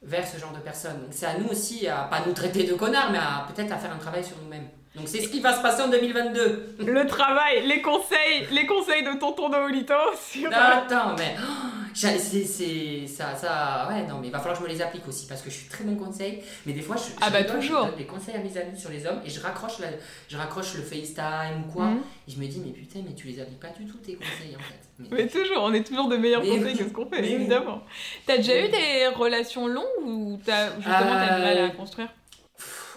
[0.01, 0.99] vers ce genre de personnes.
[0.99, 3.77] Donc c'est à nous aussi à pas nous traiter de connards, mais à peut-être à
[3.77, 4.67] faire un travail sur nous-mêmes.
[4.95, 6.77] Donc c'est ce qui va se passer en 2022.
[6.79, 10.49] Le travail, les conseils, les conseils de tonton Noolito sur...
[10.49, 14.69] Non, attends, mais oh, c'est ça, ça, ouais, non, mais il va falloir que je
[14.69, 17.11] me les applique aussi parce que je suis très bon conseil, mais des fois je,
[17.21, 17.83] Ah bah, toujours.
[17.85, 19.87] je donne des conseils à mes amis sur les hommes et je raccroche, la-
[20.27, 22.01] je raccroche le FaceTime ou quoi, Mhm.
[22.27, 24.55] et je me dis mais putain mais tu les appliques pas du tout tes conseils
[24.55, 24.79] en fait.
[24.99, 27.27] Mais- Mais toujours, on est toujours de meilleurs conseils oui, que ce qu'on fait, mais
[27.27, 27.33] oui.
[27.33, 27.81] évidemment.
[28.25, 32.09] T'as déjà eu des relations longues ou t'as, justement t'as du mal à Euh, construire?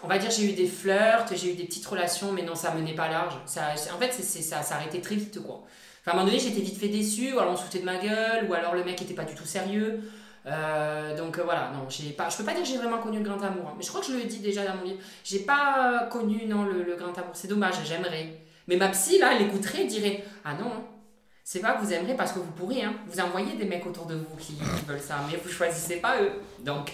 [0.04, 2.72] on va dire j'ai eu des flirts, j'ai eu des petites relations, mais non ça
[2.74, 3.34] menait pas large.
[3.46, 5.62] Ça, en fait c'est- ça s'arrêtait très vite quoi.
[6.02, 7.96] Enfin, à un moment donné j'étais vite fait déçue, ou alors on se de ma
[7.96, 10.00] gueule, ou alors le mec était pas du tout sérieux.
[10.46, 13.18] Euh, donc euh, voilà, non, j'ai pas, je peux pas dire que j'ai vraiment connu
[13.18, 13.74] le grand amour, hein.
[13.76, 14.98] mais je crois que je le dis déjà dans mon livre.
[15.22, 18.40] J'ai pas connu non le, le grand amour, c'est dommage, j'aimerais.
[18.66, 20.82] Mais ma psy là, elle écouterait, dirait ah non, hein.
[21.44, 22.94] c'est pas que vous aimerez parce que vous pourrez, hein.
[23.06, 26.20] vous envoyez des mecs autour de vous qui, qui veulent ça, mais vous choisissez pas
[26.20, 26.32] eux.
[26.64, 26.92] Donc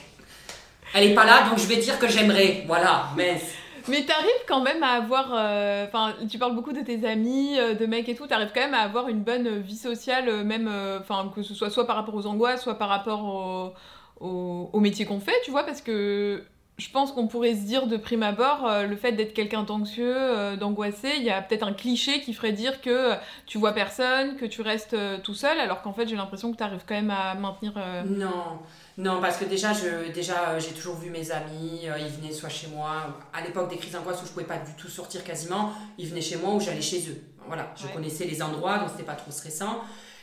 [0.92, 3.08] elle est pas là, donc je vais dire que j'aimerais, voilà.
[3.16, 3.40] Mais
[3.88, 5.32] Mais t'arrives quand même à avoir...
[5.34, 8.60] euh, Enfin, tu parles beaucoup de tes amis, euh, de mecs et tout, t'arrives quand
[8.60, 10.70] même à avoir une bonne vie sociale, euh, même,
[11.00, 13.74] enfin, que ce soit soit par rapport aux angoisses, soit par rapport
[14.20, 16.42] au, métier qu'on fait, tu vois, parce que
[16.76, 21.10] je pense qu'on pourrait se dire de prime abord, le fait d'être quelqu'un d'anxieux, d'angoissé,
[21.16, 23.14] il y a peut-être un cliché qui ferait dire que
[23.46, 26.62] tu vois personne, que tu restes tout seul, alors qu'en fait j'ai l'impression que tu
[26.62, 27.72] arrives quand même à maintenir...
[28.06, 28.60] Non,
[28.98, 32.32] non, parce que déjà, je, déjà euh, j'ai toujours vu mes amis, euh, ils venaient
[32.32, 35.24] soit chez moi, à l'époque des crises d'angoisse où je pouvais pas du tout sortir
[35.24, 37.22] quasiment, ils venaient chez moi ou j'allais chez eux.
[37.46, 37.92] Voilà, je Ouais.
[37.94, 39.80] connaissais les endroits, donc c'était pas trop stressant.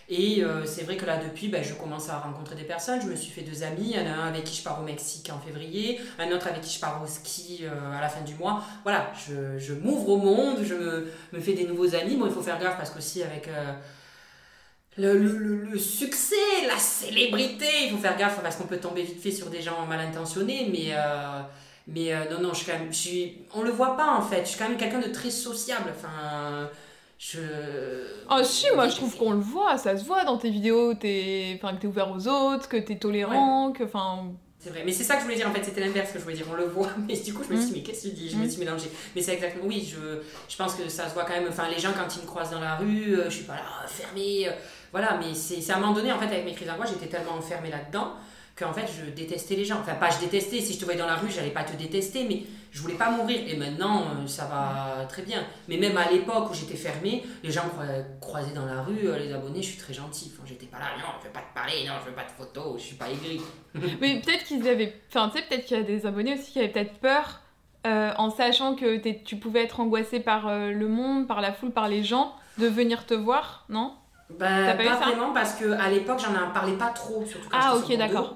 [0.07, 3.01] Et euh, c'est vrai que là, depuis, ben, je commence à rencontrer des personnes.
[3.01, 3.93] Je me suis fait deux amis.
[3.95, 6.45] Il y en a un avec qui je pars au Mexique en février, un autre
[6.47, 8.61] avec qui je pars au ski euh, à la fin du mois.
[8.83, 12.17] Voilà, je, je m'ouvre au monde, je me, me fais des nouveaux amis.
[12.17, 13.73] Bon, il faut faire gaffe parce qu'aussi avec euh,
[14.97, 16.35] le, le- succès,
[16.67, 19.85] la célébrité, il faut faire gaffe parce qu'on peut tomber vite fait sur des gens
[19.85, 20.69] mal intentionnés.
[20.71, 21.41] Mais, euh,
[21.87, 24.21] mais euh, non, non, je suis quand même, je suis, on le voit pas en
[24.21, 24.41] fait.
[24.43, 25.91] Je suis quand même quelqu'un de très sociable.
[25.95, 26.69] Enfin,
[27.19, 27.39] je.
[28.29, 31.59] Ah si, moi je trouve qu'on le voit, ça se voit dans tes vidéos, t'es...
[31.61, 33.83] Enfin, que t'es ouvert aux autres, que t'es tolérant, que...
[33.83, 34.31] Enfin...
[34.59, 36.23] C'est vrai, mais c'est ça que je voulais dire en fait, c'était l'inverse que je
[36.23, 38.09] voulais dire, on le voit, mais du coup je me suis dit, mais qu'est-ce que
[38.09, 38.29] tu dis?
[38.31, 38.49] Je me Mm.
[38.49, 38.89] suis mélangée.
[39.15, 41.79] Mais c'est exactement, oui, je, je pense que ça se voit quand même, enfin les
[41.79, 44.51] gens quand ils me croisent dans la rue, euh, je suis pas là, fermé, euh,
[44.95, 47.33] voilà, mais c'est à un moment donné en fait avec mes crises d'angoisse, j'étais tellement
[47.33, 48.13] enfermée là-dedans
[48.57, 49.79] qu'en fait je détestais les gens.
[49.81, 52.23] Enfin, pas je détestais, si je te voyais dans la rue, j'allais pas te détester,
[52.23, 53.41] mais je voulais pas mourir.
[53.45, 55.43] Et maintenant, euh, ça va très bien.
[55.67, 57.63] Mais même à l'époque où j'étais fermée, les gens
[58.21, 60.31] croisaient dans la rue, euh, les abonnés, je suis très gentil.
[60.33, 62.31] Enfin, j'étais pas là, non, je veux pas te parler, non, je veux pas de
[62.31, 63.41] photos, je suis pas aigri.
[63.99, 64.93] Mais peut-être qu'ils avaient...
[65.09, 67.41] Enfin, tu sais, peut-être qu'il y a des abonnés aussi qui avaient peut-être peur,
[67.85, 71.71] euh, en sachant que tu pouvais être angoissé par euh, le monde, par la foule,
[71.71, 73.93] par les gens, de venir te voir, non?
[74.39, 77.57] T'as pas pas vraiment parce que à l'époque j'en en parlais pas trop, surtout quand
[77.59, 78.35] Ah, ok, d'accord.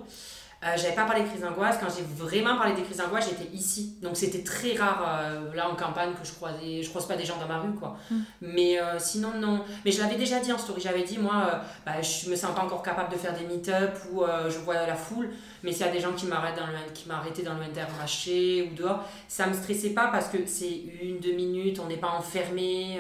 [0.62, 1.78] Euh, j'avais pas parlé de crise d'angoisse.
[1.80, 3.96] Quand j'ai vraiment parlé des crises d'angoisse, j'étais ici.
[4.02, 6.84] Donc c'était très rare euh, là en campagne que je croisais.
[6.84, 7.98] Je croise pas des gens dans ma rue quoi.
[8.12, 8.18] Mm.
[8.42, 9.62] Mais euh, sinon non.
[9.86, 10.82] Mais je l'avais déjà dit en story.
[10.82, 13.98] J'avais dit moi, euh, bah, je me sens pas encore capable de faire des meet-up
[14.12, 15.30] où euh, je vois la foule.
[15.64, 18.70] Mais s'il y a des gens qui m'arrêtent dans le qui m'arrêtaient dans le intermarché
[18.70, 21.80] ou dehors, ça me stressait pas parce que c'est une deux minutes.
[21.80, 23.00] On n'est pas enfermé.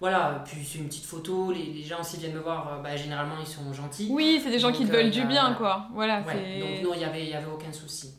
[0.00, 2.82] Euh, voilà, puis c'est une petite photo, les, les gens aussi viennent me voir, euh,
[2.82, 4.08] bah, généralement ils sont gentils.
[4.10, 5.86] Oui, c'est des gens Donc, qui te euh, veulent a- du bien, quoi.
[5.94, 8.14] Voilà, Ouais, donc non, il y avait, y avait aucun souci.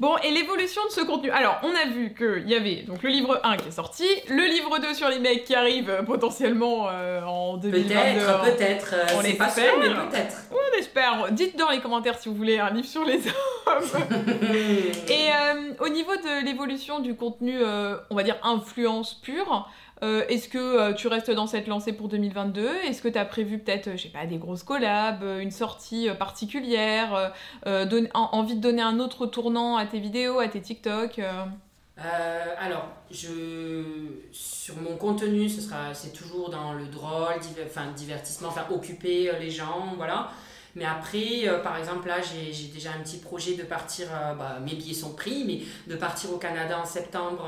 [0.00, 1.30] Bon, et l'évolution de ce contenu?
[1.30, 4.42] Alors, on a vu qu'il y avait donc le livre 1 qui est sorti, le
[4.48, 7.94] livre 2 sur les mecs qui arrive euh, potentiellement euh, en 2022.
[7.94, 10.36] Peut-être, peut-être, euh, On c'est pas sûr, mais peut-être.
[10.50, 11.30] On espère.
[11.30, 13.18] Dites dans les commentaires si vous voulez un livre sur les
[13.66, 13.84] hommes.
[15.08, 19.68] Et euh, au niveau de l'évolution du contenu, euh, on va dire influence pure,
[20.02, 23.24] euh, est-ce que euh, tu restes dans cette lancée pour 2022 Est-ce que tu as
[23.24, 27.32] prévu peut-être, euh, je sais pas, des grosses collabs, une sortie particulière,
[28.14, 31.20] envie de donner un autre tournant à tes vidéos, à tes TikTok
[32.58, 38.64] alors, sur mon contenu, ce sera, c'est toujours dans le drôle, diver- enfin, divertissement, enfin,
[38.70, 40.30] occuper les gens, voilà.
[40.76, 44.06] Mais après, par exemple, là, j'ai, déjà un petit projet de partir,
[44.38, 45.60] bah, mes billets sont pris, mais
[45.92, 47.46] de partir au Canada en septembre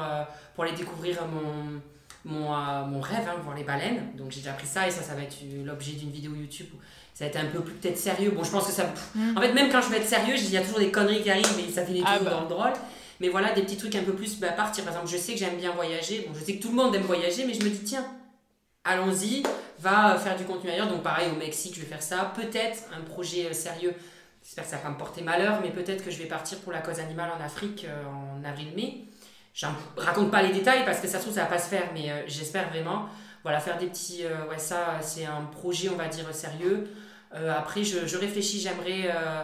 [0.54, 1.80] pour aller découvrir mon,
[2.24, 4.16] mon, euh, mon rêve, hein, voir les baleines.
[4.16, 6.66] Donc j'ai déjà pris ça et ça, ça va être l'objet d'une vidéo YouTube.
[6.74, 6.78] où
[7.14, 8.30] Ça va être un peu plus peut-être sérieux.
[8.30, 8.92] Bon, je pense que ça...
[9.14, 9.36] Mm.
[9.36, 11.30] En fait, même quand je vais être sérieux, il y a toujours des conneries qui
[11.30, 12.36] arrivent et ça finit Ah toujours bah.
[12.36, 12.72] dans le drôle.
[13.20, 14.84] Mais voilà, des petits trucs un peu plus bah, partir.
[14.84, 16.26] Par exemple, je sais que j'aime bien voyager.
[16.28, 18.04] Bon, je sais que tout le monde aime voyager, mais je me dis, tiens,
[18.84, 19.42] allons-y,
[19.78, 20.88] va euh, faire du contenu ailleurs.
[20.88, 22.32] Donc pareil, au Mexique, je vais faire ça.
[22.34, 23.94] Peut-être un projet euh, sérieux.
[24.42, 26.72] J'espère que ça va pas me porter malheur, mais peut-être que je vais partir pour
[26.72, 29.04] la cause animale en Afrique euh, en avril-mai.
[29.54, 31.90] J'en raconte pas les détails parce que ça se trouve ça va pas se faire,
[31.94, 33.06] mais euh, j'espère vraiment.
[33.42, 34.24] Voilà, faire des petits.
[34.24, 36.88] euh, ouais, ça, c'est un projet, on va dire, sérieux.
[37.34, 39.10] Euh, après, je, je réfléchis, j'aimerais.
[39.14, 39.42] euh,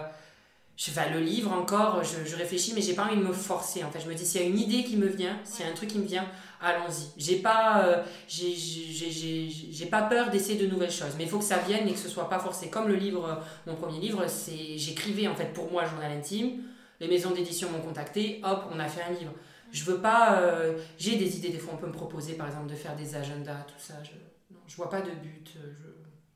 [0.77, 3.83] je vais le livre encore, je, réfléchis, mais j'ai pas envie de me forcer.
[3.83, 5.69] En fait, je me dis, s'il y a une idée qui me vient, s'il y
[5.69, 6.25] a un truc qui me vient,
[6.63, 7.09] allons-y.
[7.17, 11.59] J'ai pas, euh, j'ai, pas peur d'essayer de nouvelles choses, mais il faut que ça
[11.59, 12.71] vienne et que ce soit pas forcé.
[12.71, 16.63] Comme le livre, mon premier livre, c'est, j'écrivais en fait pour moi journal intime.
[17.01, 19.33] Les maisons d'édition m'ont contacté, hop, on a fait un livre.
[19.73, 21.51] Je veux pas, euh, j'ai des idées.
[21.51, 23.95] Des fois, on peut me proposer, par exemple, de faire des agendas, tout ça.
[24.03, 24.11] Je,
[24.55, 25.51] non, je vois pas de but.
[25.57, 25.73] euh,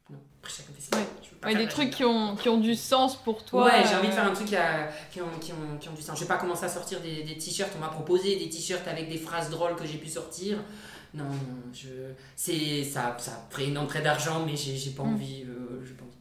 [0.08, 1.04] Je, non, après chacun fait qu'il Ouais.
[1.04, 1.10] veut.
[1.22, 3.64] Je veux pas Ouais, faire des trucs qui ont, qui ont du sens pour toi.
[3.66, 5.88] Ouais, j'ai envie de euh, faire un truc qui, a- qui, ont, qui, ont, qui
[5.88, 6.16] ont du sens.
[6.18, 7.72] Je vais pas commencer à sortir des, des t-shirts.
[7.76, 10.58] On m'a proposé des t-shirts avec des phrases drôles que j'ai pu sortir.
[11.14, 11.88] Non, non, je,
[12.36, 15.12] c'est, ça, ça ferait une entrée d'argent, mais j'ai, j'ai pas Mm.
[15.14, 15.44] envie.
[15.44, 16.11] euh, j'ai pas envie.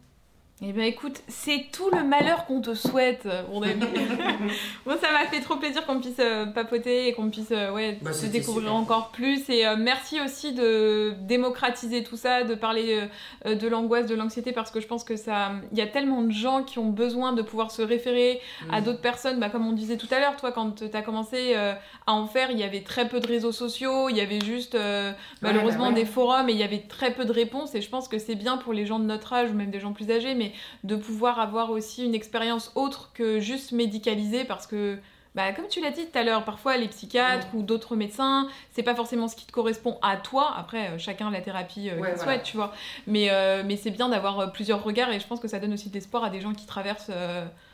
[0.63, 3.81] Eh ben écoute, c'est tout le malheur qu'on te souhaite, mon ami.
[4.85, 7.97] bon, ça m'a fait trop plaisir qu'on puisse euh, papoter et qu'on puisse euh, ouais,
[8.03, 8.75] Bah, se découvrir super.
[8.75, 9.49] encore plus.
[9.49, 13.07] Et euh, merci aussi de démocratiser tout ça, de parler
[13.47, 16.21] euh, de l'angoisse, de l'anxiété, parce que je pense que ça, il y a tellement
[16.21, 18.39] de gens qui ont besoin de pouvoir se référer
[18.71, 18.83] à Mm.
[18.83, 19.39] d'autres personnes.
[19.39, 21.73] Bah, comme on disait tout à l'heure, toi, quand tu as commencé euh,
[22.05, 24.75] à en faire, il y avait très peu de réseaux sociaux, il y avait juste
[24.75, 26.01] euh, malheureusement bah ouais.
[26.01, 27.73] des forums et il y avait très peu de réponses.
[27.73, 29.79] Et je pense que c'est bien pour les gens de notre âge ou même des
[29.79, 30.50] gens plus âgés, mais
[30.83, 34.97] de pouvoir avoir aussi une expérience autre que juste médicalisée parce que.
[35.33, 38.83] Bah, comme tu l'as dit tout à l'heure, parfois les psychiatres ou d'autres médecins, c'est
[38.83, 40.53] pas forcément ce qui te correspond à toi.
[40.57, 42.33] Après, euh, chacun la thérapie euh, Ouais, qu'il voilà.
[42.33, 42.73] souhaite, tu vois.
[43.07, 45.87] Mais, euh, mais c'est bien d'avoir plusieurs regards et je pense que ça donne aussi
[45.87, 47.09] de l'espoir à des gens qui traversent.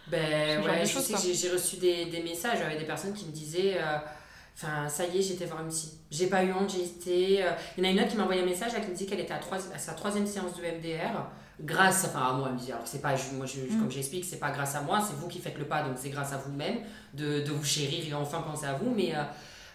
[0.05, 3.79] Ben ouais, j'ai, reçu des, des messages avec des personnes qui me disaient
[4.55, 5.93] Enfin, ça y est, j'étais voir une psy.
[6.11, 7.43] J'ai pas eu honte, j'ai été.
[7.77, 9.05] Il y en a une autre qui m'a envoyé un message là, qui me disait
[9.09, 11.25] qu'elle était à, trois- à sa troisième séance de MDR.
[11.59, 13.79] Grâce enfin, à moi, elle me dit, alors c'est pas, je- moi, je, Mm.
[13.79, 16.09] comme j'explique, c'est pas grâce à moi, c'est vous qui faites le pas, donc c'est
[16.11, 16.77] grâce à vous-même
[17.15, 18.91] de, de vous chérir et enfin penser à vous.
[18.95, 19.23] Mais euh,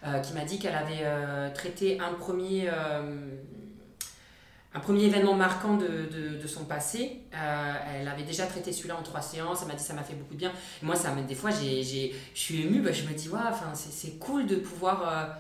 [0.07, 2.69] euh, qui m'a dit qu'elle avait euh, traité un premier,
[4.75, 7.21] un premier événement marquant de, de, de son passé.
[7.35, 9.59] Euh, elle avait déjà traité celui-là en trois séances.
[9.63, 10.53] Elle m'a dit ça m'a fait beaucoup de bien.
[10.83, 12.81] Et moi, ça des fois, j'ai, je suis émue.
[12.81, 15.37] bah, je me dis, ouais, enfin, c'est, c'est cool de pouvoir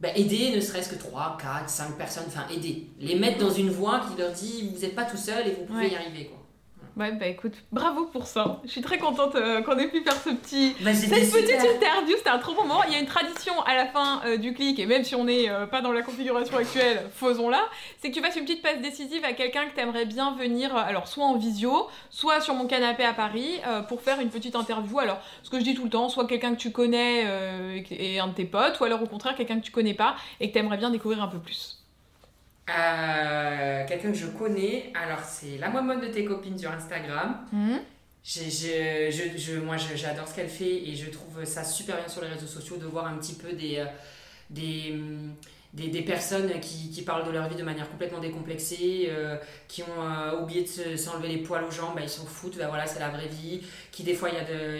[0.00, 2.24] bah, aider ne serait-ce que 3, 4, 5 personnes.
[2.28, 2.86] Enfin, aider.
[3.00, 5.64] Les mettre dans une voie qui leur dit, vous n'êtes pas tout seul et vous
[5.66, 5.90] pouvez Ouais.
[5.92, 6.26] y arriver.
[6.26, 6.37] Quoi.
[6.98, 8.60] Ouais, bah écoute, bravo pour ça.
[8.64, 12.16] Je suis très contente euh, qu'on ait pu faire ce petit, Bah, cette petite interview.
[12.16, 12.82] C'était un trop bon moment.
[12.88, 15.24] Il y a une tradition à la fin euh, du clic, et même si on
[15.24, 17.62] n'est euh, pas dans la configuration actuelle, faisons-la.
[17.98, 20.74] C'est que tu fasses une petite passe décisive à quelqu'un que tu aimerais bien venir,
[20.74, 24.98] alors soit en visio, soit sur mon canapé à Paris, pour faire une petite interview.
[24.98, 27.24] Alors, ce que je dis tout le temps, soit quelqu'un que tu connais
[27.90, 30.16] et et un de tes potes, ou alors au contraire quelqu'un que tu connais pas
[30.40, 31.77] et que tu aimerais bien découvrir un peu plus.
[32.68, 37.36] Euh, quelqu'un que je connais, alors c'est la mode de tes copines sur Instagram.
[38.24, 42.08] J'ai- j'ai- je, je- moi, j'adore ce qu'elle fait et je trouve ça super bien
[42.08, 43.84] sur les réseaux sociaux de voir un petit peu des, euh,
[44.50, 45.34] des, hum,
[45.72, 49.10] des, personnes qui, parlent de leur vie de manière complètement décomplexée,
[49.68, 52.86] qui ont oublié de s'enlever les poils aux jambes, bah, ils s'en foutent, bah, voilà,
[52.86, 53.60] c'est la vraie vie,
[53.92, 54.78] qui des fois, y a de,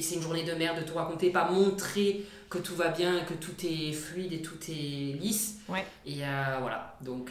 [0.00, 3.34] c'est une journée de merde de tout raconter, pas montrer que tout va bien, que
[3.34, 5.55] tout est fluide et tout est lisse.
[5.68, 5.84] Ouais.
[6.06, 6.20] Et
[6.60, 7.30] voilà, donc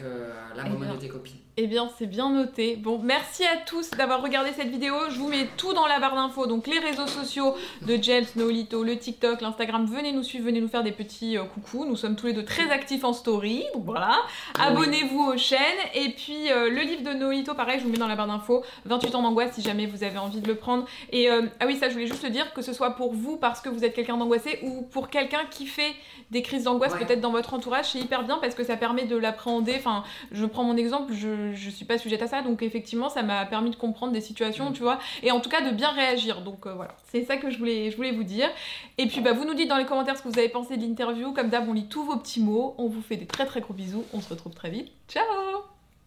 [0.55, 1.39] la moment de tes copines.
[1.57, 2.75] Eh bien, c'est bien noté.
[2.75, 4.93] Bon, merci à tous d'avoir regardé cette vidéo.
[5.09, 8.83] Je vous mets tout dans la barre d'infos, donc les réseaux sociaux de James, Nolito,
[8.83, 9.86] le TikTok, l'Instagram.
[9.86, 11.86] Venez nous suivre, venez nous faire des petits euh, coucous.
[11.86, 14.17] Nous sommes tous les deux très actifs en story, donc voilà.
[14.59, 15.59] Abonnez-vous aux chaînes.
[15.93, 18.65] Et puis, euh, le livre de Nolito, pareil, je vous mets dans la barre d'infos.
[18.83, 20.86] 28 ans d'angoisse, si jamais vous avez envie de le prendre.
[21.13, 23.38] Et euh, ah oui, ça, je voulais juste le dire, que ce soit pour vous
[23.38, 25.93] parce que vous êtes quelqu'un d'angoissé ou pour quelqu'un qui fait
[26.31, 29.15] des crises d'angoisse peut-être dans votre entourage, c'est hyper bien parce que ça permet de
[29.15, 29.76] l'appréhender.
[29.78, 33.23] Enfin, je prends mon exemple, je je, suis pas sujette à ça, donc effectivement, ça
[33.23, 34.73] m'a permis de comprendre des situations, mm.
[34.73, 36.41] tu vois, et en tout cas de bien réagir.
[36.41, 38.49] Donc euh, voilà, c'est ça que je voulais, je voulais vous dire.
[38.97, 40.82] Et puis bah, vous nous dites dans les commentaires ce que vous avez pensé de
[40.82, 41.34] l'interview.
[41.34, 42.76] Comme d'hab, on lit tous vos petits mots.
[42.78, 44.03] On vous fait des très très gros bisous.
[44.13, 44.91] On se retrouve très vite.
[45.07, 45.23] Ciao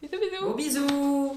[0.01, 1.37] Bisous bisous bisous